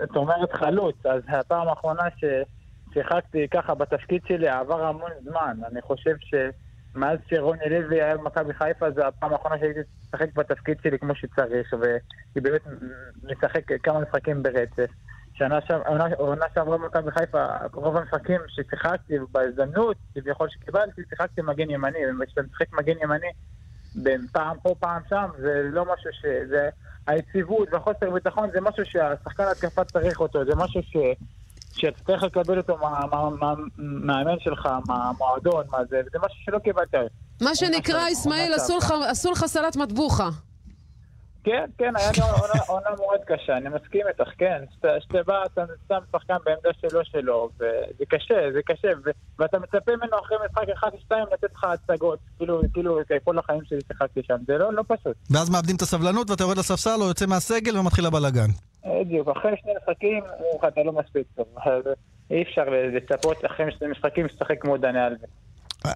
[0.03, 5.57] את אומרת חלוץ, אז הפעם האחרונה ששיחקתי ככה בתפקיד שלי עבר המון זמן.
[5.71, 6.15] אני חושב
[6.93, 11.73] שמאז שרוני לוי היה במכבי חיפה, זו הפעם האחרונה שהייתי משחק בתפקיד שלי כמו שצריך,
[11.79, 12.61] והיא באמת
[13.23, 14.91] משחק כמה משחקים ברצף.
[15.33, 22.41] שנה שעברה, שעברה במכבי חיפה, רוב המשחקים ששיחקתי, בהזדמנות, כביכול שקיבלתי, שיחקתי מגן ימני, וכשאתה
[22.41, 23.31] משחק מגן ימני,
[23.95, 26.25] בין פעם פה, פעם שם, זה לא משהו ש...
[26.49, 26.69] זה...
[27.07, 30.97] היציבות והחוסר ביטחון זה משהו שהשחקן התקפה צריך אותו, זה משהו ש...
[31.73, 36.59] שאתה צריך לקבל אותו מה- מה- מה- מהמאמן שלך, מהמועדון, מה זה, וזה משהו שלא
[36.59, 36.93] קיבלת.
[37.41, 38.53] מה שנקרא, אסמאעיל,
[39.09, 40.29] עשו לך- סלט מטבוחה.
[41.43, 42.21] כן, כן, היה לי
[42.67, 44.63] עונה- מאוד קשה, אני מסכים איתך, כן.
[44.75, 48.87] שאתה- שאתה בא, אתה שם שחקן בעמדה שלו שלו, וזה קשה, זה קשה,
[49.39, 53.61] ואתה מצפה ממנו אחרי משחק אחד או שתיים לתת לך הצגות, כאילו, כאילו, כל החיים
[53.65, 55.15] שלי שיחקתי שם, זה לא לא פשוט.
[55.29, 58.49] ואז מאבדים את הסבלנות ואתה יורד לספסל או יוצא מהסגל ומתחיל הבלאגן.
[58.85, 60.23] בדיוק, אחרי שני משחקים,
[60.67, 61.45] אתה לא מספיק טוב.
[62.31, 65.29] אי אפשר לצפות אחרי שני משחקים לשחק כמו דני אלווין.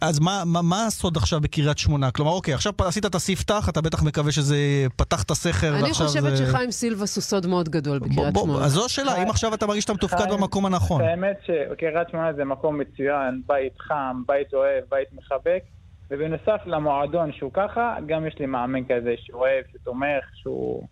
[0.01, 2.11] אז מה, מה, מה הסוד עכשיו בקריית שמונה?
[2.11, 4.57] כלומר, אוקיי, עכשיו עשית את הספתח, אתה בטח מקווה שזה
[4.95, 6.45] פתח את הסכר אני ועכשיו חושבת זה...
[6.45, 8.65] שחיים סילבס הוא סוד מאוד גדול בקריית בוא, שמונה.
[8.65, 11.01] אז זו השאלה, אם עכשיו אתה מרגיש שאתה מתופקד חיים, במקום הנכון.
[11.01, 15.63] האמת שקריית שמונה זה מקום מצוין, בית חם, בית אוהב, בית מחבק,
[16.09, 20.87] ובנוסף למועדון שהוא ככה, גם יש לי מאמן כזה שאוהב, שתומך, שהוא...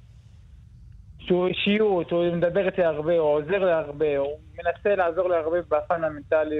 [1.25, 5.57] שהוא אישיות, הוא מדבר איתי הרבה, הוא עוזר לי הרבה, הוא מנסה לעזור לי הרבה
[5.61, 6.59] בפן המנטלי,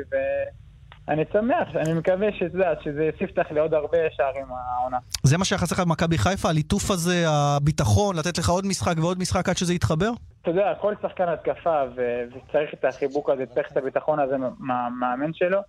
[1.07, 4.97] ואני שמח, אני מקווה שזה, שזה יפתח לי עוד הרבה שערים העונה.
[5.23, 9.49] זה מה שיחס לך במכבי חיפה, הליטוף הזה, הביטחון, לתת לך עוד משחק ועוד משחק
[9.49, 10.09] עד שזה יתחבר?
[10.41, 15.33] אתה יודע, כל שחקן התקפה, ו- וצריך את החיבוק הזה, צריך את הביטחון הזה מהמאמן
[15.33, 15.59] שלו.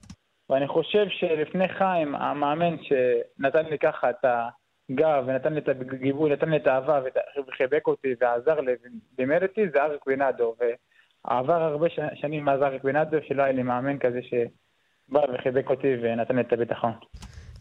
[0.51, 4.25] ואני חושב שלפני חיים, המאמן שנתן לי ככה את
[4.91, 7.01] הגב, ונתן לי את הגיבוי, נתן לי את האהבה,
[7.49, 8.72] וחיבק אותי, ועזר לי,
[9.18, 10.55] ולימד אותי, זה אריק בינאדו.
[11.24, 15.95] ועבר הרבה ש- שנים מאז אריק בינאדו, שלא היה לי מאמן כזה שבא וחיבק אותי
[16.03, 16.93] ונתן לי את הביטחון.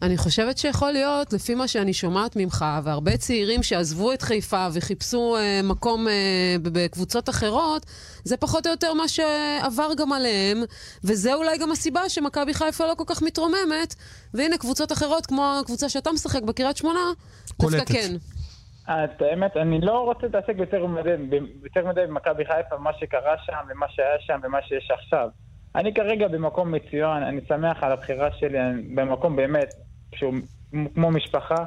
[0.02, 5.36] אני חושבת שיכול להיות, לפי מה שאני שומעת ממך, והרבה צעירים שעזבו את חיפה וחיפשו
[5.36, 7.86] אה, מקום אה, בקבוצות אחרות,
[8.24, 10.58] זה פחות או יותר מה שעבר גם עליהם,
[11.04, 13.94] וזה אולי גם הסיבה שמכבי חיפה לא כל כך מתרוממת,
[14.34, 17.00] והנה קבוצות אחרות, כמו הקבוצה שאתה משחק בקריית שמונה,
[17.60, 17.84] דווקא.
[17.84, 18.14] כן.
[18.88, 21.10] את האמת, אני לא רוצה להתעסק יותר מדי,
[21.64, 25.28] יותר מדי במכבי חיפה, מה שקרה שם ומה שהיה שם ומה שיש עכשיו.
[25.76, 28.58] אני כרגע במקום מצוין, אני שמח על הבחירה שלי,
[28.94, 29.68] במקום באמת
[30.14, 30.34] שהוא
[30.94, 31.64] כמו משפחה.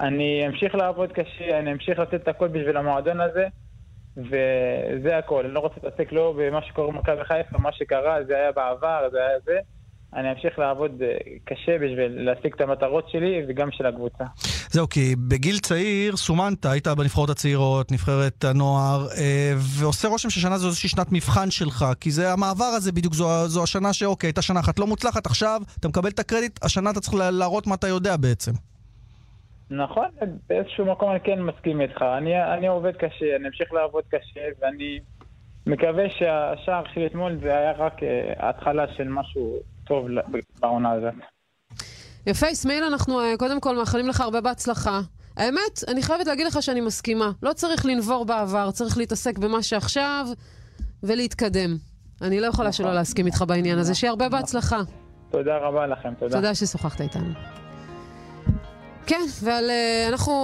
[0.00, 3.46] אני אמשיך לעבוד קשה, אני אמשיך לתת את הכל בשביל המועדון הזה,
[4.16, 5.44] וזה הכל.
[5.44, 9.18] אני לא רוצה להתעסק לא במה שקורה במכבי חיפה, מה שקרה, זה היה בעבר, זה
[9.18, 9.58] היה זה.
[10.16, 11.08] אני אמשיך לעבוד אה,
[11.44, 14.24] קשה בשביל להשיג את המטרות שלי וגם של הקבוצה.
[14.70, 20.66] זהו, כי בגיל צעיר סומנת, היית בנבחרות הצעירות, נבחרת הנוער, אה, ועושה רושם ששנה זו
[20.66, 24.60] איזושהי שנת מבחן שלך, כי זה המעבר הזה בדיוק, זו, זו השנה שאוקיי, הייתה שנה
[24.60, 27.88] אחת לא מוצלחת, עכשיו אתה מקבל את הקרדיט, השנה אתה צריך לה- להראות מה אתה
[27.88, 28.52] יודע בעצם.
[29.70, 30.06] נכון,
[30.48, 32.02] באיזשהו מקום אני כן מסכים איתך.
[32.18, 34.98] אני, אני עובד קשה, אני אמשיך לעבוד קשה, ואני
[35.66, 38.08] מקווה שהשער שלי אתמול זה היה רק אה,
[38.38, 40.06] ההתחלה של משהו טוב
[40.60, 41.14] בעונה הזאת.
[42.26, 45.00] יפה, אסמאעיל, אנחנו אה, קודם כל מאחלים לך הרבה בהצלחה.
[45.36, 47.30] האמת, אני חייבת להגיד לך שאני מסכימה.
[47.42, 50.26] לא צריך לנבור בעבר, צריך להתעסק במה שעכשיו
[51.02, 51.76] ולהתקדם.
[52.22, 53.94] אני לא יכולה שלא להסכים איתך בעניין הזה.
[53.94, 54.80] שיהיה הרבה בהצלחה.
[55.30, 56.36] תודה רבה לכם, תודה.
[56.36, 57.30] תודה ששוחחת איתנו.
[59.06, 59.70] כן, ועל...
[59.70, 60.34] אה, אנחנו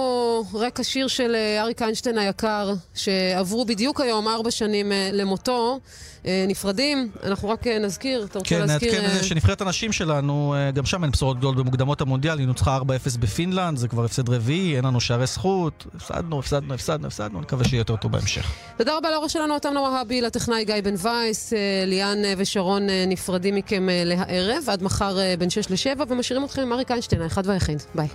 [0.53, 5.79] רקע שיר של אה, אריק איינשטיין היקר, שעברו בדיוק היום ארבע שנים למותו,
[6.25, 7.09] נפרדים.
[7.23, 8.91] אנחנו רק אה, נזכיר, אתה רוצה כן, להזכיר...
[8.91, 12.77] נעדכן אה, שנבחרת הנשים שלנו, אה, גם שם אין בשורות גדולות במוקדמות המונדיאל, היא נוצחה
[12.77, 12.81] 4-0
[13.19, 17.79] בפינלנד, זה כבר הפסד רביעי, אין לנו שערי זכות, הפסדנו, הפסדנו, הפסדנו, הפסדנו, נקווה שיהיה
[17.79, 18.51] יותר טוב בהמשך.
[18.77, 23.05] תודה רבה לעורך שלנו, אותם נוהבי, לטכנאי גיא בן וייס, אה, ליאן אה, ושרון אה,
[23.07, 27.21] נפרדים מכם אה, להערב, עד מחר אה, בין 6 ל-7, ומשאירים אתכם עם אריק איינשטיין,
[27.21, 27.83] האחד והיחיד.
[27.95, 28.07] ביי.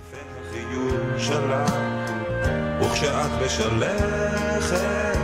[2.81, 5.16] וכשאת בשלכת,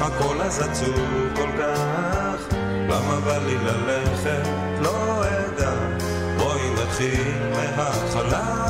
[0.00, 2.54] הכל אז עצוב כל כך,
[2.88, 4.48] למה בא לי ללכת,
[4.80, 5.72] לא אדע,
[6.38, 8.68] בואי נתחיל מההתחלה.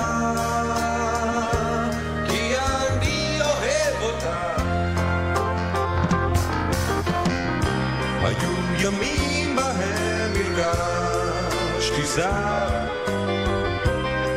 [8.80, 12.86] ימים בהם הרגשתי זר,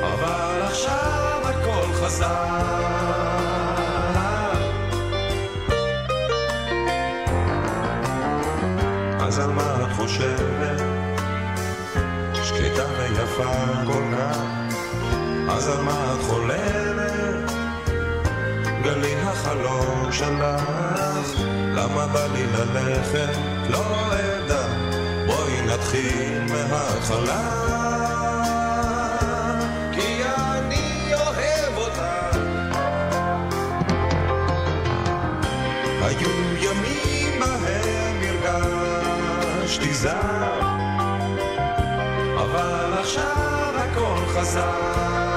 [0.01, 3.30] אבל עכשיו הכל חזר.
[9.41, 10.81] על מה את חושבת?
[12.43, 13.53] שקטה ויפה
[13.85, 14.37] כל כך,
[15.49, 17.51] אז על מה את חולמת?
[18.83, 20.61] גלי החלום שלך,
[21.75, 23.37] למה בא לי ללכת?
[23.69, 24.67] לא אדע,
[25.27, 27.80] בואי נתחיל מההתחלה.
[39.71, 40.61] הרגשתי זר,
[42.41, 45.30] אבל עכשיו הכל חזר.